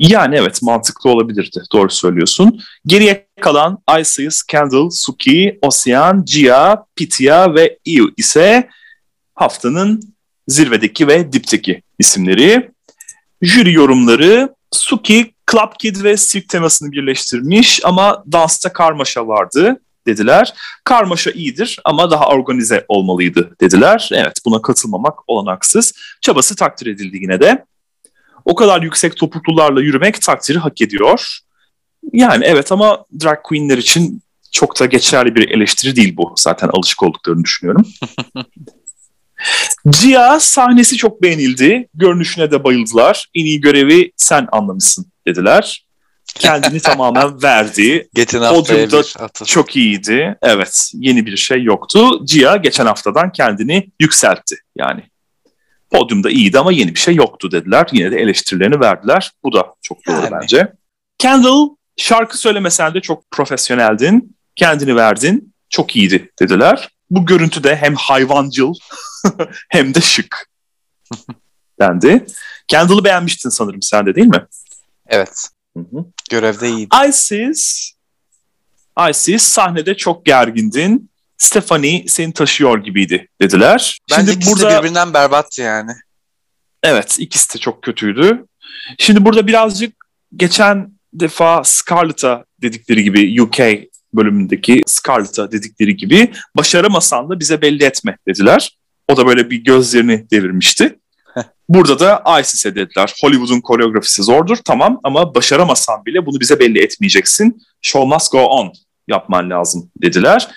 Yani 0.01 0.35
evet 0.35 0.61
mantıklı 0.61 1.09
olabilirdi. 1.09 1.61
Doğru 1.73 1.89
söylüyorsun. 1.89 2.61
Geriye 2.85 3.27
kalan 3.41 3.77
Isis, 3.99 4.43
Candle, 4.47 4.91
Suki, 4.91 5.59
Ocean, 5.61 6.25
Gia, 6.25 6.85
Pitya 6.95 7.55
ve 7.55 7.79
Eve 7.85 8.11
ise 8.17 8.69
haftanın 9.35 10.15
zirvedeki 10.47 11.07
ve 11.07 11.33
dipteki 11.33 11.81
isimleri. 11.99 12.71
Jüri 13.41 13.73
yorumları 13.73 14.55
Suki, 14.71 15.33
Club 15.51 15.71
Kid 15.79 16.03
ve 16.03 16.17
Sirk 16.17 16.49
temasını 16.49 16.91
birleştirmiş 16.91 17.81
ama 17.83 18.23
dansta 18.31 18.73
karmaşa 18.73 19.27
vardı 19.27 19.81
dediler. 20.07 20.53
Karmaşa 20.83 21.31
iyidir 21.31 21.79
ama 21.85 22.11
daha 22.11 22.27
organize 22.27 22.85
olmalıydı 22.87 23.55
dediler. 23.61 24.09
Evet 24.13 24.39
buna 24.45 24.61
katılmamak 24.61 25.19
olanaksız. 25.27 25.93
Çabası 26.21 26.55
takdir 26.55 26.87
edildi 26.87 27.17
yine 27.17 27.39
de. 27.41 27.65
O 28.45 28.55
kadar 28.55 28.81
yüksek 28.81 29.17
topuklularla 29.17 29.81
yürümek 29.81 30.21
takdiri 30.21 30.57
hak 30.57 30.81
ediyor. 30.81 31.39
Yani 32.13 32.45
evet 32.45 32.71
ama 32.71 33.05
drag 33.23 33.37
queenler 33.43 33.77
için 33.77 34.21
çok 34.51 34.79
da 34.79 34.85
geçerli 34.85 35.35
bir 35.35 35.49
eleştiri 35.49 35.95
değil 35.95 36.17
bu. 36.17 36.33
Zaten 36.37 36.69
alışık 36.73 37.03
olduklarını 37.03 37.43
düşünüyorum. 37.43 37.85
Gia 40.01 40.39
sahnesi 40.39 40.97
çok 40.97 41.21
beğenildi. 41.21 41.87
Görünüşüne 41.93 42.51
de 42.51 42.63
bayıldılar. 42.63 43.29
En 43.35 43.45
iyi 43.45 43.61
görevi 43.61 44.11
sen 44.17 44.47
anlamışsın 44.51 45.05
dediler. 45.27 45.85
Kendini 46.35 46.79
tamamen 46.81 47.43
verdi. 47.43 48.09
Geçen 48.13 48.41
haftaya 48.41 48.87
atıl. 49.19 49.45
Çok 49.45 49.75
iyiydi. 49.75 50.37
Evet. 50.41 50.91
Yeni 50.93 51.25
bir 51.25 51.37
şey 51.37 51.63
yoktu. 51.63 52.25
Gia 52.25 52.55
geçen 52.55 52.85
haftadan 52.85 53.31
kendini 53.31 53.89
yükseltti. 53.99 54.55
Yani 54.75 55.03
podyumda 55.91 56.29
iyiydi 56.29 56.59
ama 56.59 56.71
yeni 56.71 56.95
bir 56.95 56.99
şey 56.99 57.15
yoktu 57.15 57.51
dediler. 57.51 57.87
Yine 57.91 58.11
de 58.11 58.19
eleştirilerini 58.19 58.79
verdiler. 58.79 59.31
Bu 59.43 59.53
da 59.53 59.73
çok 59.81 60.07
doğru 60.07 60.15
Yani. 60.15 60.31
bence. 60.41 60.71
Kendall 61.17 61.69
şarkı 61.97 62.37
söylemesen 62.37 62.93
de 62.93 63.01
çok 63.01 63.31
profesyoneldin. 63.31 64.35
Kendini 64.55 64.95
verdin. 64.95 65.53
Çok 65.69 65.95
iyiydi 65.95 66.31
dediler. 66.41 66.89
Bu 67.09 67.25
görüntü 67.25 67.63
de 67.63 67.75
hem 67.75 67.95
hayvancıl 67.95 68.73
hem 69.69 69.93
de 69.95 70.01
şık. 70.01 70.49
dendi. 71.79 72.25
Kendall'ı 72.67 73.03
beğenmiştin 73.03 73.49
sanırım 73.49 73.81
sen 73.81 74.05
de 74.05 74.15
değil 74.15 74.27
mi? 74.27 74.45
Evet. 75.07 75.49
Hı 75.77 75.79
hı. 75.79 76.05
Görevde 76.29 76.69
iyiydi. 76.69 76.95
Isis, 77.07 77.91
Isis 79.09 79.43
sahnede 79.43 79.97
çok 79.97 80.25
gergindin. 80.25 81.10
Stephanie 81.41 82.05
seni 82.07 82.33
taşıyor 82.33 82.83
gibiydi 82.83 83.27
dediler. 83.41 83.99
Bence 84.11 84.21
Şimdi 84.21 84.37
ikisi 84.37 84.51
burada 84.51 84.69
de 84.69 84.77
birbirinden 84.77 85.13
berbattı 85.13 85.61
yani. 85.61 85.91
evet 86.83 87.15
ikisi 87.19 87.53
de 87.53 87.57
çok 87.57 87.83
kötüydü. 87.83 88.45
Şimdi 88.97 89.25
burada 89.25 89.47
birazcık 89.47 89.95
geçen 90.35 90.91
defa 91.13 91.63
Scarlett'a 91.63 92.45
dedikleri 92.61 93.03
gibi 93.03 93.41
UK 93.41 93.59
bölümündeki 94.13 94.81
Scarlett'a 94.85 95.51
dedikleri 95.51 95.95
gibi 95.95 96.31
başaramasan 96.57 97.29
da 97.29 97.39
bize 97.39 97.61
belli 97.61 97.83
etme 97.83 98.17
dediler. 98.27 98.77
O 99.07 99.17
da 99.17 99.27
böyle 99.27 99.49
bir 99.49 99.57
gözlerini 99.57 100.29
devirmişti. 100.31 100.99
Burada 101.69 101.99
da 101.99 102.39
Isis'e 102.39 102.75
dediler. 102.75 103.13
Hollywood'un 103.21 103.61
koreografisi 103.61 104.23
zordur 104.23 104.57
tamam 104.65 104.99
ama 105.03 105.35
başaramasan 105.35 106.05
bile 106.05 106.25
bunu 106.25 106.39
bize 106.39 106.59
belli 106.59 106.79
etmeyeceksin. 106.79 107.61
Show 107.81 108.13
must 108.13 108.31
go 108.31 108.45
on 108.45 108.73
yapman 109.07 109.49
lazım 109.49 109.91
dediler. 110.01 110.47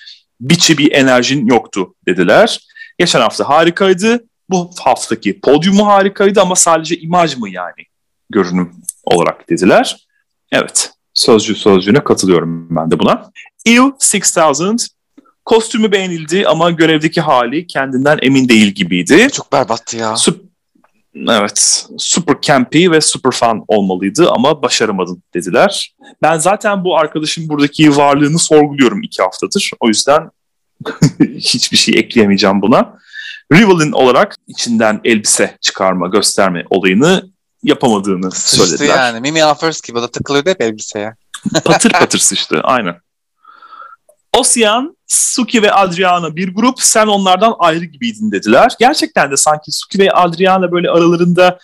Biçi 0.44 0.78
bir 0.78 0.92
enerjin 0.92 1.46
yoktu 1.46 1.94
dediler. 2.06 2.60
Geçen 2.98 3.20
hafta 3.20 3.48
harikaydı. 3.48 4.24
Bu 4.50 4.70
haftaki 4.80 5.40
podyumu 5.40 5.86
harikaydı 5.86 6.40
ama 6.40 6.56
sadece 6.56 6.98
imaj 6.98 7.36
mı 7.36 7.48
yani 7.50 7.84
görünüm 8.30 8.72
olarak 9.04 9.50
dediler. 9.50 10.06
Evet 10.52 10.92
sözcü 11.14 11.54
sözcüğüne 11.54 12.04
katılıyorum 12.04 12.76
ben 12.76 12.90
de 12.90 12.98
buna. 12.98 13.30
Eve 13.66 13.80
6000 13.80 14.76
kostümü 15.44 15.92
beğenildi 15.92 16.46
ama 16.48 16.70
görevdeki 16.70 17.20
hali 17.20 17.66
kendinden 17.66 18.18
emin 18.22 18.48
değil 18.48 18.66
gibiydi. 18.66 19.28
Çok 19.32 19.52
berbattı 19.52 19.96
ya. 19.96 20.12
Süp- 20.16 20.43
evet, 21.28 21.86
super 21.98 22.36
campy 22.42 22.90
ve 22.90 23.00
super 23.00 23.30
fun 23.32 23.64
olmalıydı 23.68 24.30
ama 24.30 24.62
başaramadın 24.62 25.22
dediler. 25.34 25.94
Ben 26.22 26.38
zaten 26.38 26.84
bu 26.84 26.98
arkadaşın 26.98 27.48
buradaki 27.48 27.96
varlığını 27.96 28.38
sorguluyorum 28.38 29.02
iki 29.02 29.22
haftadır. 29.22 29.70
O 29.80 29.88
yüzden 29.88 30.30
hiçbir 31.20 31.76
şey 31.76 31.98
ekleyemeyeceğim 31.98 32.62
buna. 32.62 32.98
Rivalin 33.52 33.92
olarak 33.92 34.36
içinden 34.46 35.00
elbise 35.04 35.56
çıkarma, 35.60 36.08
gösterme 36.08 36.64
olayını 36.70 37.30
yapamadığını 37.62 38.30
Sıçtı 38.30 38.66
söylediler. 38.66 38.96
yani. 38.96 39.20
Mimi 39.20 39.44
Affers 39.44 39.80
gibi 39.80 39.98
o 39.98 40.02
da 40.02 40.10
takılıyordu 40.10 40.50
hep 40.50 40.60
elbiseye. 40.60 41.14
patır 41.64 41.92
patır 42.00 42.18
sıçtı, 42.18 42.60
aynen. 42.62 42.94
Ocean, 44.38 44.96
Suki 45.06 45.62
ve 45.62 45.72
Adriana 45.72 46.36
bir 46.36 46.54
grup, 46.54 46.80
sen 46.80 47.06
onlardan 47.06 47.54
ayrı 47.58 47.84
gibiydin 47.84 48.32
dediler. 48.32 48.72
Gerçekten 48.78 49.30
de 49.30 49.36
sanki 49.36 49.72
Suki 49.72 49.98
ve 49.98 50.12
Adriana 50.12 50.72
böyle 50.72 50.90
aralarında 50.90 51.58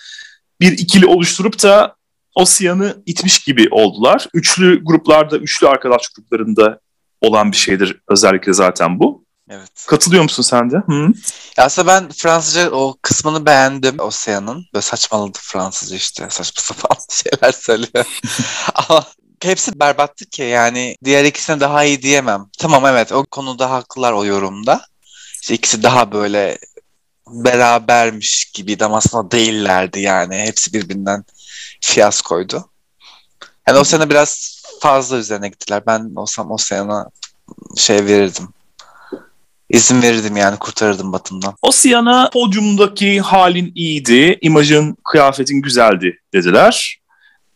bir 0.61 0.73
ikili 0.73 1.07
oluşturup 1.07 1.63
da 1.63 1.95
Ocean'ı 2.35 3.03
itmiş 3.07 3.39
gibi 3.39 3.69
oldular. 3.71 4.29
Üçlü 4.35 4.85
gruplarda, 4.85 5.39
üçlü 5.39 5.69
arkadaş 5.69 6.09
gruplarında 6.09 6.81
olan 7.21 7.53
bir 7.53 7.57
şeydir 7.57 8.01
özellikle 8.09 8.53
zaten 8.53 9.01
bu. 9.01 9.25
Evet. 9.51 9.87
Katılıyor 9.87 10.23
musun 10.23 10.43
sen 10.43 10.71
de? 10.71 10.77
Hı? 10.77 11.13
Ya 11.57 11.65
aslında 11.65 11.89
ben 11.89 12.09
Fransızca 12.09 12.71
o 12.71 12.97
kısmını 13.03 13.47
beğendim 13.47 14.01
Ocean'ın. 14.01 14.67
Böyle 14.75 14.83
saçmaladı 14.83 15.39
Fransızca 15.43 15.97
işte. 15.97 16.27
Saçma 16.31 16.63
sapan 16.63 16.97
şeyler 17.11 17.53
söylüyor. 17.53 18.05
Ama 18.75 19.05
hepsi 19.45 19.81
berbattı 19.81 20.27
ki 20.27 20.43
yani 20.43 20.97
diğer 21.05 21.25
ikisine 21.25 21.61
daha 21.61 21.85
iyi 21.85 22.03
diyemem. 22.03 22.47
Tamam 22.59 22.87
evet 22.87 23.13
o 23.13 23.25
konuda 23.25 23.71
haklılar 23.71 24.13
o 24.13 24.25
yorumda. 24.25 24.81
İşte 25.43 25.55
ikisi 25.55 25.83
daha 25.83 26.13
böyle 26.13 26.59
berabermiş 27.27 28.45
gibiydi 28.45 28.85
ama 28.85 28.97
aslında 28.97 29.31
değillerdi 29.31 30.01
yani. 30.01 30.37
Hepsi 30.37 30.73
birbirinden 30.73 31.25
fiyaskoydu. 31.81 32.71
Yani 33.69 33.79
o 33.79 33.85
sene 33.85 34.11
biraz 34.11 34.61
fazla 34.81 35.17
üzerine 35.17 35.49
gittiler. 35.49 35.83
Ben 35.87 36.13
olsam 36.17 36.51
o 36.51 36.57
sene 36.57 37.05
şey 37.77 38.07
verirdim. 38.07 38.49
İzin 39.71 40.03
verirdim 40.03 40.37
yani 40.37 40.59
kurtarırdım 40.59 41.13
Batım'dan. 41.13 41.55
Ocean'a 41.63 42.31
podyumdaki 42.31 43.21
halin 43.21 43.73
iyiydi, 43.75 44.39
imajın, 44.41 44.97
kıyafetin 45.05 45.63
güzeldi 45.63 46.19
dediler. 46.33 47.01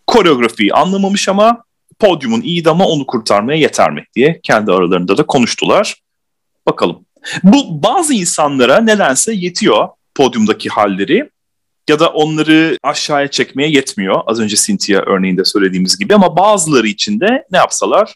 Koreografiyi 0.06 0.72
anlamamış 0.72 1.28
ama 1.28 1.64
podyumun 2.08 2.44
ama 2.66 2.86
onu 2.88 3.06
kurtarmaya 3.06 3.58
yeter 3.58 3.90
mi 3.90 4.04
diye 4.16 4.40
kendi 4.42 4.72
aralarında 4.72 5.16
da 5.16 5.26
konuştular. 5.26 5.96
Bakalım. 6.66 7.04
Bu 7.42 7.82
bazı 7.82 8.14
insanlara 8.14 8.80
nedense 8.80 9.32
yetiyor 9.34 9.88
podyumdaki 10.14 10.68
halleri 10.68 11.30
ya 11.88 12.00
da 12.00 12.08
onları 12.08 12.78
aşağıya 12.82 13.28
çekmeye 13.30 13.70
yetmiyor. 13.70 14.20
Az 14.26 14.40
önce 14.40 14.56
Cynthia 14.56 15.00
örneğinde 15.06 15.44
söylediğimiz 15.44 15.98
gibi 15.98 16.14
ama 16.14 16.36
bazıları 16.36 16.86
için 16.88 17.20
de 17.20 17.44
ne 17.50 17.58
yapsalar 17.58 18.14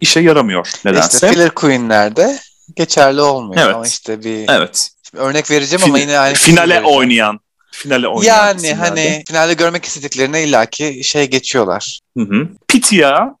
işe 0.00 0.20
yaramıyor 0.20 0.68
nedense. 0.84 1.16
İşte 1.16 1.28
Filler 1.28 1.50
Queen'lerde 1.50 2.38
geçerli 2.76 3.20
olmuyor 3.20 3.62
Evet. 3.64 3.74
ama 3.74 3.86
işte 3.86 4.24
bir 4.24 4.44
Evet. 4.48 4.90
Şimdi 5.10 5.22
örnek 5.22 5.50
vereceğim 5.50 5.84
ama 5.84 5.98
Fin- 5.98 6.00
yine 6.00 6.18
aynı 6.18 6.34
finale 6.34 6.74
vereceğim. 6.74 6.96
oynayan 6.96 7.40
finale 7.76 8.08
oynayan 8.08 8.46
Yani 8.46 8.56
isimlerde. 8.56 8.80
hani 8.80 9.24
finalde 9.28 9.54
görmek 9.54 9.84
istediklerine 9.84 10.42
illaki 10.44 11.04
şey 11.04 11.30
geçiyorlar. 11.30 12.00
Hı 12.18 12.24
hı. 12.24 12.48
Pitya, 12.68 13.34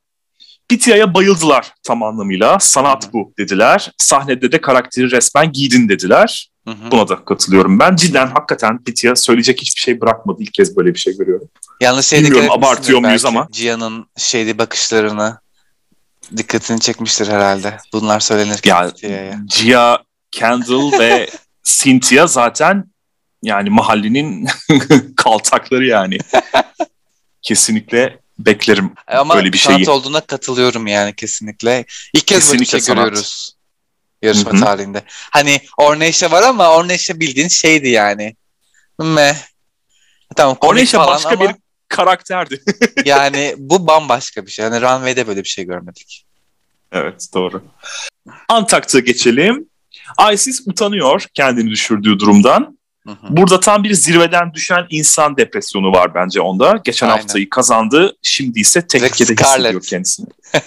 Pitya'ya 0.68 1.14
bayıldılar 1.14 1.72
tam 1.82 2.02
anlamıyla. 2.02 2.58
Sanat 2.60 3.12
bu 3.12 3.32
dediler. 3.38 3.92
Sahnede 3.98 4.52
de 4.52 4.60
karakteri 4.60 5.10
resmen 5.10 5.52
giydin 5.52 5.88
dediler. 5.88 6.50
Hı 6.68 6.70
hı. 6.70 6.90
Buna 6.90 7.08
da 7.08 7.24
katılıyorum 7.24 7.78
ben. 7.78 7.96
Cidden 7.96 8.26
hakikaten 8.26 8.84
Pitya 8.84 9.16
söyleyecek 9.16 9.60
hiçbir 9.60 9.80
şey 9.80 10.00
bırakmadı. 10.00 10.42
İlk 10.42 10.54
kez 10.54 10.76
böyle 10.76 10.94
bir 10.94 10.98
şey 10.98 11.16
görüyorum. 11.16 11.48
Yalnız 11.80 12.06
şey 12.06 12.22
Bilmiyorum, 12.24 12.50
abartıyor 12.50 13.00
muyuz 13.00 13.24
ama. 13.24 13.48
Cihan'ın 13.52 14.06
şeydi 14.16 14.58
bakışlarını 14.58 15.38
dikkatini 16.36 16.80
çekmiştir 16.80 17.28
herhalde. 17.28 17.76
Bunlar 17.92 18.20
söylenirken 18.20 18.82
Ya 18.82 18.90
Pitya'ya. 18.90 19.40
Gia, 19.46 19.98
Kendall 20.30 20.98
ve 20.98 21.30
Cynthia 21.64 22.26
zaten 22.26 22.84
yani 23.42 23.70
mahallenin 23.70 24.48
kaltakları 25.16 25.86
yani. 25.86 26.18
Kesinlikle 27.42 28.18
beklerim 28.38 28.92
Ama 29.06 29.34
böyle 29.34 29.52
bir 29.52 29.58
şeyi. 29.58 29.90
olduğuna 29.90 30.20
katılıyorum 30.20 30.86
yani 30.86 31.14
kesinlikle. 31.14 31.84
İlk 32.14 32.26
kez 32.26 32.48
böyle 32.48 32.60
bir 32.60 32.66
şey 32.66 32.80
sanat. 32.80 33.04
görüyoruz 33.04 33.56
yarışma 34.22 34.52
Hı 34.52 34.56
hı. 34.56 34.60
tarihinde. 34.60 35.02
Hani 35.08 35.60
Orneşe 35.78 36.30
var 36.30 36.42
ama 36.42 36.70
Orneşe 36.76 37.20
bildiğin 37.20 37.48
şeydi 37.48 37.88
yani. 37.88 38.36
Me. 38.98 39.36
Tamam 40.36 40.56
Orneşe 40.60 40.98
başka 40.98 41.28
ama 41.30 41.40
bir 41.40 41.54
karakterdi. 41.88 42.62
yani 43.04 43.54
bu 43.58 43.86
bambaşka 43.86 44.46
bir 44.46 44.50
şey. 44.50 44.64
Yani 44.64 44.80
Runway'de 44.80 45.26
böyle 45.26 45.44
bir 45.44 45.48
şey 45.48 45.64
görmedik. 45.64 46.26
Evet 46.92 47.28
doğru. 47.34 47.64
Antak'ta 48.48 49.00
geçelim. 49.00 49.68
Isis 50.32 50.60
utanıyor 50.66 51.26
kendini 51.34 51.70
düşürdüğü 51.70 52.18
durumdan. 52.18 52.78
Hı 53.06 53.10
hı. 53.10 53.26
Burada 53.28 53.60
tam 53.60 53.84
bir 53.84 53.94
zirveden 53.94 54.54
düşen 54.54 54.86
insan 54.90 55.36
depresyonu 55.36 55.92
var 55.92 56.14
bence 56.14 56.40
onda. 56.40 56.80
Geçen 56.84 57.08
Aynen. 57.08 57.18
haftayı 57.18 57.50
kazandı. 57.50 58.16
Şimdi 58.22 58.60
ise 58.60 58.86
tehlikede 58.86 59.34
hissediyor 59.34 59.82
kendisini. 59.82 60.26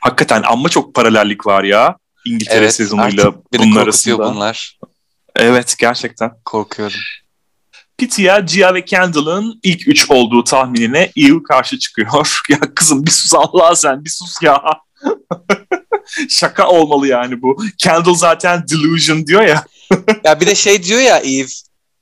Hakikaten 0.00 0.42
amma 0.42 0.68
çok 0.68 0.94
paralellik 0.94 1.46
var 1.46 1.64
ya. 1.64 1.96
İngiltere 2.24 2.58
Evet 2.58 2.74
sezonuyla 2.74 3.24
korkutuyor 3.24 3.82
arasında. 3.82 4.34
bunlar. 4.34 4.78
Evet 5.36 5.76
gerçekten. 5.78 6.30
Korkuyorum. 6.44 6.98
Pitya, 7.98 8.40
Gia 8.40 8.74
ve 8.74 8.84
Kendall'ın 8.84 9.60
ilk 9.62 9.88
üç 9.88 10.10
olduğu 10.10 10.44
tahminine 10.44 11.10
Eve 11.16 11.42
karşı 11.42 11.78
çıkıyor. 11.78 12.40
ya 12.48 12.60
kızım 12.74 13.06
bir 13.06 13.10
sus 13.10 13.34
Allah 13.34 13.76
sen 13.76 14.04
bir 14.04 14.10
sus 14.10 14.42
ya. 14.42 14.62
Şaka 16.28 16.68
olmalı 16.68 17.08
yani 17.08 17.42
bu. 17.42 17.64
Kendall 17.78 18.14
zaten 18.14 18.68
delusion 18.68 19.26
diyor 19.26 19.42
ya. 19.42 19.64
Ya 20.24 20.40
bir 20.40 20.46
de 20.46 20.54
şey 20.54 20.82
diyor 20.82 21.00
ya 21.00 21.18
Eve. 21.18 21.48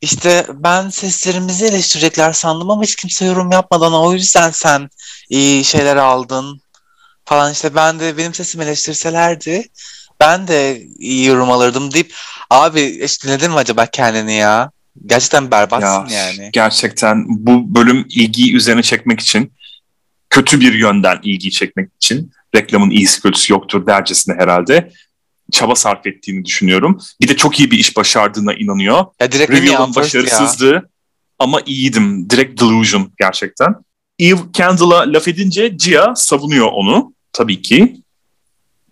İşte 0.00 0.46
ben 0.54 0.88
seslerimizi 0.88 1.66
eleştirecekler 1.66 2.32
sandım 2.32 2.70
ama 2.70 2.82
hiç 2.82 2.96
kimse 2.96 3.24
yorum 3.24 3.52
yapmadan 3.52 3.94
o 3.94 4.12
yüzden 4.12 4.50
sen 4.50 4.88
iyi 5.30 5.64
şeyler 5.64 5.96
aldın 5.96 6.60
falan 7.24 7.52
işte 7.52 7.74
ben 7.74 8.00
de 8.00 8.16
benim 8.16 8.34
sesimi 8.34 8.64
eleştirselerdi 8.64 9.68
ben 10.20 10.48
de 10.48 10.82
iyi 10.98 11.26
yorum 11.26 11.50
alırdım 11.50 11.92
deyip 11.92 12.14
abi 12.50 12.80
işte 12.80 13.28
dinledin 13.28 13.50
mi 13.50 13.56
acaba 13.56 13.86
kendini 13.86 14.34
ya? 14.34 14.70
Gerçekten 15.06 15.50
berbatsın 15.50 16.14
Ya, 16.14 16.26
yani. 16.26 16.50
Gerçekten 16.52 17.24
bu 17.28 17.74
bölüm 17.74 18.06
ilgiyi 18.08 18.54
üzerine 18.54 18.82
çekmek 18.82 19.20
için 19.20 19.52
kötü 20.30 20.60
bir 20.60 20.74
yönden 20.74 21.20
ilgiyi 21.22 21.52
çekmek 21.52 21.90
için 21.96 22.32
reklamın 22.54 22.90
iyisi 22.90 23.22
kötüsü 23.22 23.52
yoktur 23.52 23.86
dercesine 23.86 24.34
herhalde 24.38 24.92
çaba 25.52 25.74
sarf 25.74 26.06
ettiğini 26.06 26.44
düşünüyorum. 26.44 26.98
Bir 27.20 27.28
de 27.28 27.36
çok 27.36 27.60
iyi 27.60 27.70
bir 27.70 27.78
iş 27.78 27.96
başardığına 27.96 28.54
inanıyor. 28.54 29.04
Ya 29.20 29.32
direkt 29.32 29.50
Reveal'ın 29.50 29.88
ya. 29.88 29.94
başarısızdı 29.94 30.90
ama 31.38 31.60
iyiydim. 31.66 32.30
Direkt 32.30 32.60
delusion 32.60 33.12
gerçekten. 33.18 33.74
Eve 34.18 34.40
Kendall'a 34.52 35.12
laf 35.12 35.28
edince 35.28 35.68
Gia 35.68 36.14
savunuyor 36.14 36.68
onu 36.72 37.14
tabii 37.32 37.62
ki. 37.62 38.02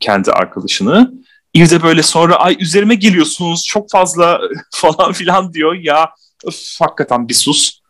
Kendi 0.01 0.33
arkadaşını. 0.33 1.13
Eve 1.55 1.71
de 1.71 1.83
böyle 1.83 2.03
sonra 2.03 2.37
ay 2.37 2.57
üzerime 2.61 2.95
geliyorsunuz 2.95 3.67
çok 3.67 3.91
fazla 3.91 4.41
falan 4.71 5.13
filan 5.13 5.53
diyor. 5.53 5.75
Ya 5.75 6.11
öf, 6.45 6.57
hakikaten 6.81 7.29
bir 7.29 7.35
sus. 7.35 7.81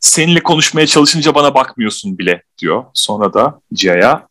Seninle 0.00 0.42
konuşmaya 0.42 0.86
çalışınca 0.86 1.34
bana 1.34 1.54
bakmıyorsun 1.54 2.18
bile 2.18 2.42
diyor. 2.58 2.84
Sonra 2.94 3.34
da 3.34 3.60
Cia'ya 3.74 4.28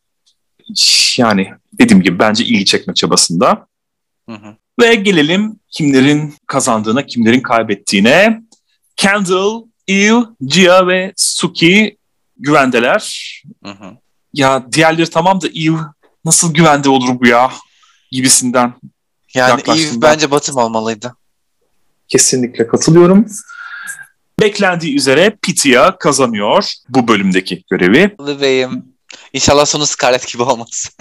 yani 1.18 1.49
dediğim 1.80 2.03
gibi 2.03 2.20
bence 2.20 2.45
ilgi 2.45 2.66
çekme 2.66 2.93
çabasında. 2.93 3.68
Hı 4.30 4.36
hı. 4.36 4.55
Ve 4.82 4.95
gelelim 4.95 5.59
kimlerin 5.70 6.36
kazandığına, 6.47 7.05
kimlerin 7.05 7.41
kaybettiğine. 7.41 8.41
Kendall, 8.95 9.64
Eve, 9.88 10.24
Gia 10.45 10.88
ve 10.88 11.14
Suki 11.16 11.97
güvendeler. 12.38 13.34
Hı 13.64 13.72
hı. 13.72 13.97
Ya 14.34 14.66
diğerleri 14.72 15.09
tamam 15.09 15.41
da 15.41 15.47
Eve 15.47 15.78
nasıl 16.26 16.53
güvende 16.53 16.89
olur 16.89 17.20
bu 17.20 17.28
ya 17.28 17.51
gibisinden. 18.11 18.74
Yani 19.34 19.61
ben. 19.68 19.78
bence 20.01 20.32
Batım 20.32 20.57
olmalıydı. 20.57 21.16
Kesinlikle 22.07 22.68
katılıyorum. 22.68 23.26
Beklendiği 24.39 24.95
üzere 24.95 25.38
Pitya 25.41 25.97
kazanıyor 25.97 26.72
bu 26.89 27.07
bölümdeki 27.07 27.64
görevi. 27.72 28.16
Bebeğim. 28.28 28.93
İnşallah 29.34 29.66
sonu 29.66 29.86
Scarlett 29.86 30.34
gibi 30.34 30.43
olmaz. 30.43 30.89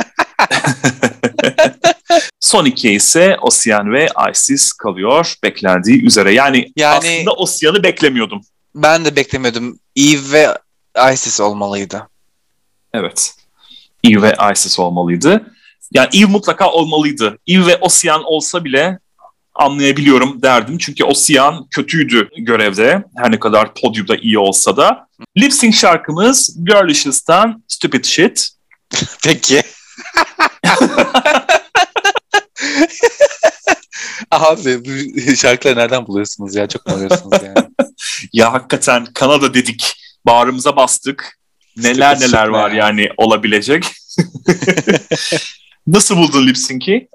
Son 2.41 2.65
ikiye 2.65 2.95
ise 2.95 3.37
Ocean 3.43 3.93
ve 3.93 4.09
Isis 4.33 4.73
kalıyor 4.73 5.35
beklendiği 5.43 6.05
üzere. 6.07 6.33
Yani, 6.35 6.73
Yani- 6.77 6.97
aslında 6.99 7.33
Ocean'ı 7.33 7.83
beklemiyordum. 7.83 8.41
ben 8.75 9.05
de 9.05 9.17
beklemiyordum. 9.17 9.79
Eve 9.97 10.33
ve 10.33 10.49
Isis 11.15 11.41
olmalıydı. 11.41 12.09
Evet. 12.95 13.35
Eve 14.05 14.23
ve 14.23 14.37
Isis 14.53 14.79
olmalıydı. 14.79 15.47
Yani 15.93 16.09
Eve 16.15 16.25
mutlaka 16.25 16.71
olmalıydı. 16.71 17.39
Eve 17.47 17.67
ve 17.67 17.77
Ocean 17.77 18.23
olsa 18.25 18.65
bile 18.65 18.99
anlayabiliyorum 19.55 20.43
derdim. 20.43 20.79
Çünkü 20.79 21.05
Ocean 21.05 21.67
kötüydü 21.71 22.29
görevde. 22.39 23.05
Her 23.17 23.33
ne 23.33 23.39
kadar 23.39 23.75
podyumda 23.75 24.17
iyi 24.17 24.39
olsa 24.39 24.77
da. 24.77 25.07
Lip 25.39 25.53
sync 25.53 25.75
şarkımız 25.75 26.57
Girlishes'tan 26.65 27.63
Stupid 27.69 28.05
Shit. 28.05 28.49
Peki. 29.25 29.63
Abi 34.31 34.85
bu 34.85 34.91
şarkıları 35.37 35.77
nereden 35.77 36.07
buluyorsunuz 36.07 36.55
ya? 36.55 36.69
Çok 36.69 36.87
mu 36.87 36.95
arıyorsunuz 36.95 37.43
yani? 37.43 37.67
Ya 38.33 38.53
hakikaten 38.53 39.05
Kanada 39.05 39.55
dedik. 39.55 39.95
Bağrımıza 40.27 40.77
bastık. 40.77 41.39
Neler 41.77 42.21
neler 42.21 42.47
var 42.47 42.71
yani 42.71 43.09
olabilecek. 43.17 43.85
Nasıl 45.87 46.17
buldun 46.17 46.47
lip 46.47 46.59
sync'i? 46.59 47.09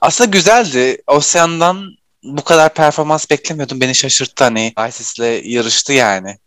Aslında 0.00 0.30
güzeldi. 0.30 1.02
Ocean'dan 1.06 1.96
bu 2.22 2.44
kadar 2.44 2.74
performans 2.74 3.30
beklemiyordum. 3.30 3.80
Beni 3.80 3.94
şaşırttı 3.94 4.44
hani. 4.44 4.72
Isis'le 4.88 5.44
yarıştı 5.44 5.92
yani. 5.92 6.38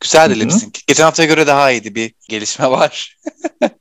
Güzeldi 0.00 0.40
lip 0.40 0.52
sync. 0.52 0.78
Geçen 0.86 1.04
haftaya 1.04 1.28
göre 1.28 1.46
daha 1.46 1.70
iyiydi. 1.70 1.94
Bir 1.94 2.14
gelişme 2.28 2.70
var. 2.70 3.16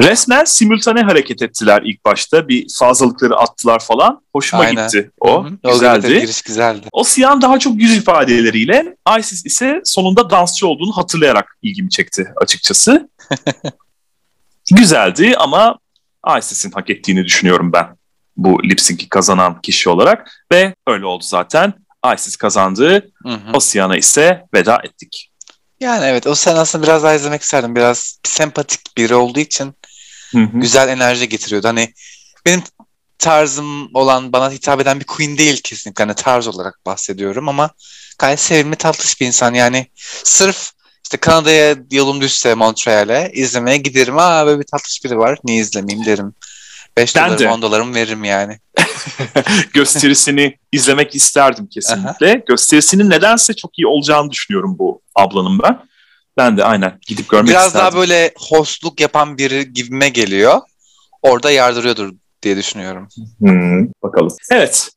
Resmen 0.00 0.44
simultane 0.44 1.02
hareket 1.02 1.42
ettiler 1.42 1.82
ilk 1.84 2.04
başta. 2.04 2.48
Bir 2.48 2.66
fazlalıkları 2.78 3.36
attılar 3.36 3.78
falan. 3.78 4.22
Hoşuma 4.32 4.62
Aynen. 4.62 4.86
gitti 4.86 5.10
o. 5.20 5.44
Hı 5.44 5.48
hı. 5.48 5.58
O 5.64 5.72
Güzeldi. 5.72 6.06
evet, 6.10 6.22
giriş 6.22 6.42
güzeldi. 6.42 6.86
Ocean 6.92 7.42
daha 7.42 7.58
çok 7.58 7.80
yüz 7.82 7.96
ifadeleriyle, 7.96 8.96
Isis 9.18 9.46
ise 9.46 9.80
sonunda 9.84 10.30
dansçı 10.30 10.66
olduğunu 10.66 10.96
hatırlayarak 10.96 11.56
ilgimi 11.62 11.90
çekti 11.90 12.32
açıkçası. 12.36 13.08
Güzeldi 14.70 15.34
ama 15.38 15.78
Isis'in 16.38 16.70
hak 16.70 16.90
ettiğini 16.90 17.24
düşünüyorum 17.24 17.72
ben 17.72 17.86
bu 18.36 18.62
lip 18.62 18.80
sync'i 18.80 19.08
kazanan 19.08 19.60
kişi 19.60 19.88
olarak 19.90 20.46
ve 20.52 20.74
öyle 20.86 21.06
oldu 21.06 21.24
zaten. 21.26 21.74
Isis 22.14 22.36
kazandı. 22.36 23.10
Ocean'a 23.54 23.96
ise 23.96 24.44
veda 24.54 24.80
ettik. 24.84 25.30
Yani 25.80 26.04
evet 26.04 26.26
o 26.26 26.34
sen 26.34 26.56
aslında 26.56 26.84
biraz 26.84 27.02
daha 27.02 27.14
izlemek 27.14 27.42
isterdim. 27.42 27.76
Biraz 27.76 28.18
sempatik 28.24 28.96
biri 28.96 29.14
olduğu 29.14 29.40
için 29.40 29.74
Hı 30.32 30.38
hı. 30.38 30.58
güzel 30.58 30.88
enerji 30.88 31.28
getiriyordu. 31.28 31.68
Hani 31.68 31.94
benim 32.46 32.62
tarzım 33.18 33.94
olan 33.94 34.32
bana 34.32 34.50
hitap 34.50 34.80
eden 34.80 35.00
bir 35.00 35.04
queen 35.04 35.38
değil 35.38 35.60
kesinlikle. 35.64 36.04
Hani 36.04 36.14
tarz 36.14 36.46
olarak 36.46 36.86
bahsediyorum 36.86 37.48
ama 37.48 37.70
gayet 38.18 38.40
sevimli 38.40 38.76
tatlış 38.76 39.20
bir 39.20 39.26
insan. 39.26 39.54
Yani 39.54 39.86
sırf 40.24 40.72
işte 41.04 41.16
Kanada'ya 41.16 41.76
yolum 41.90 42.20
düşse 42.20 42.54
Montreal'e 42.54 43.30
izlemeye 43.34 43.76
giderim. 43.76 44.18
Aa 44.18 44.46
böyle 44.46 44.60
bir 44.60 44.66
tatlış 44.66 45.04
biri 45.04 45.18
var. 45.18 45.38
Niye 45.44 45.58
izlemeyeyim 45.58 46.06
derim. 46.06 46.34
5 46.96 47.16
Ben 47.16 47.38
dolarım 47.38 47.52
10 47.52 47.62
dolarımı 47.62 47.94
veririm 47.94 48.24
yani. 48.24 48.58
Gösterisini 49.72 50.58
izlemek 50.72 51.14
isterdim 51.14 51.66
kesinlikle. 51.66 52.44
Gösterisinin 52.48 53.10
nedense 53.10 53.54
çok 53.54 53.78
iyi 53.78 53.86
olacağını 53.86 54.30
düşünüyorum 54.30 54.76
bu 54.78 55.02
ablanın 55.14 55.58
ben. 55.62 55.80
Ben 56.36 56.56
de 56.56 56.64
aynen 56.64 56.98
gidip 57.06 57.28
görmek 57.28 57.48
Biraz 57.50 57.66
isterdim. 57.66 57.86
daha 57.86 58.00
böyle 58.00 58.32
hostluk 58.38 59.00
yapan 59.00 59.38
biri 59.38 59.72
gibime 59.72 60.08
geliyor. 60.08 60.60
Orada 61.22 61.50
yardırıyordur 61.50 62.12
diye 62.42 62.56
düşünüyorum. 62.56 63.08
Hmm, 63.38 63.86
bakalım. 64.02 64.36
Evet. 64.50 64.90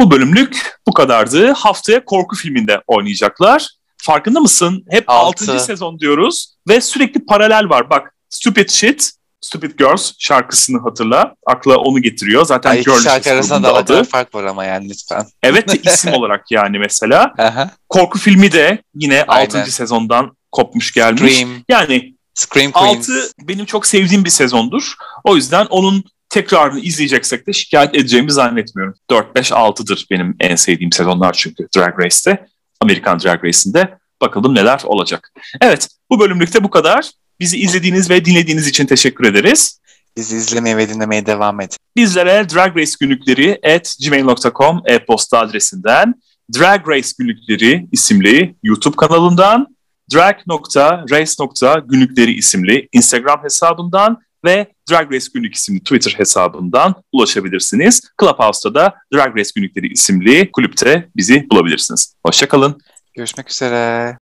Bu 0.00 0.10
bölümlük 0.10 0.78
bu 0.86 0.92
kadardı. 0.92 1.52
Haftaya 1.52 2.04
korku 2.04 2.36
filminde 2.36 2.80
oynayacaklar. 2.86 3.68
Farkında 4.02 4.40
mısın? 4.40 4.84
Hep 4.90 5.04
Altı. 5.06 5.52
6. 5.52 5.64
sezon 5.64 5.98
diyoruz 5.98 6.54
ve 6.68 6.80
sürekli 6.80 7.26
paralel 7.26 7.68
var. 7.68 7.90
Bak 7.90 8.14
Stupid 8.28 8.68
Shit, 8.68 9.10
Stupid 9.40 9.78
Girls 9.78 10.12
şarkısını 10.18 10.80
hatırla. 10.80 11.34
Akla 11.46 11.76
onu 11.76 12.02
getiriyor. 12.02 12.44
Zaten 12.44 12.70
Ay, 12.70 12.84
Girls 12.84 13.04
şarkı 13.04 13.30
arasında 13.32 13.62
da 13.62 13.74
adı. 13.74 14.04
fark 14.04 14.34
var 14.34 14.44
ama 14.44 14.64
yani 14.64 14.88
lütfen. 14.88 15.26
Evet 15.42 15.68
de 15.68 15.90
isim 15.90 16.12
olarak 16.12 16.50
yani 16.50 16.78
mesela. 16.78 17.34
Aha. 17.38 17.70
Korku 17.88 18.18
filmi 18.18 18.52
de 18.52 18.82
yine 18.94 19.24
Aynen. 19.28 19.58
6. 19.60 19.72
sezondan 19.72 20.36
kopmuş 20.52 20.92
gelmiş. 20.92 21.34
Scream, 21.34 21.50
Yani 21.68 22.14
Scream 22.34 22.72
Queens. 22.72 23.10
6 23.10 23.30
benim 23.42 23.64
çok 23.64 23.86
sevdiğim 23.86 24.24
bir 24.24 24.30
sezondur. 24.30 24.94
O 25.24 25.36
yüzden 25.36 25.66
onun 25.66 26.04
tekrarını 26.28 26.80
izleyeceksek 26.80 27.46
de 27.46 27.52
şikayet 27.52 27.94
edeceğimi 27.94 28.32
zannetmiyorum. 28.32 28.94
4, 29.10 29.34
5, 29.34 29.50
6'dır 29.50 30.06
benim 30.10 30.36
en 30.40 30.56
sevdiğim 30.56 30.92
sezonlar 30.92 31.32
çünkü 31.32 31.68
Drag 31.76 31.98
Race'te. 31.98 32.46
Amerikan 32.80 33.20
Drag 33.20 33.44
Race'inde. 33.44 33.98
Bakalım 34.20 34.54
neler 34.54 34.80
olacak. 34.84 35.32
Evet 35.60 35.88
bu 36.10 36.20
bölümlükte 36.20 36.64
bu 36.64 36.70
kadar. 36.70 37.10
Bizi 37.40 37.58
izlediğiniz 37.58 38.10
ve 38.10 38.24
dinlediğiniz 38.24 38.66
için 38.66 38.86
teşekkür 38.86 39.24
ederiz. 39.24 39.80
Bizi 40.16 40.36
izlemeye 40.36 40.76
ve 40.76 40.88
dinlemeye 40.88 41.26
devam 41.26 41.60
edin. 41.60 41.76
Bizlere 41.96 42.46
Drag 42.54 42.76
Race 42.76 42.92
günlükleri 43.00 43.60
at 43.74 43.94
gmail.com 44.04 44.82
e-posta 44.86 45.38
adresinden, 45.38 46.14
Drag 46.58 46.88
Race 46.88 47.08
günlükleri 47.18 47.88
isimli 47.92 48.54
YouTube 48.62 48.96
kanalından, 48.96 49.66
drag.race.günlükleri 50.14 52.32
isimli 52.32 52.88
Instagram 52.92 53.44
hesabından 53.44 54.18
ve 54.44 54.66
Drag 54.90 55.12
Race 55.12 55.26
Günlük 55.34 55.54
isimli 55.54 55.80
Twitter 55.80 56.14
hesabından 56.16 56.94
ulaşabilirsiniz. 57.12 58.02
Clubhouse'da 58.20 58.74
da 58.74 58.94
Drag 59.14 59.36
Race 59.36 59.50
Günlükleri 59.56 59.92
isimli 59.92 60.52
kulüpte 60.52 61.08
bizi 61.16 61.46
bulabilirsiniz. 61.50 62.14
Hoşçakalın. 62.26 62.78
Görüşmek 63.14 63.50
üzere. 63.50 64.19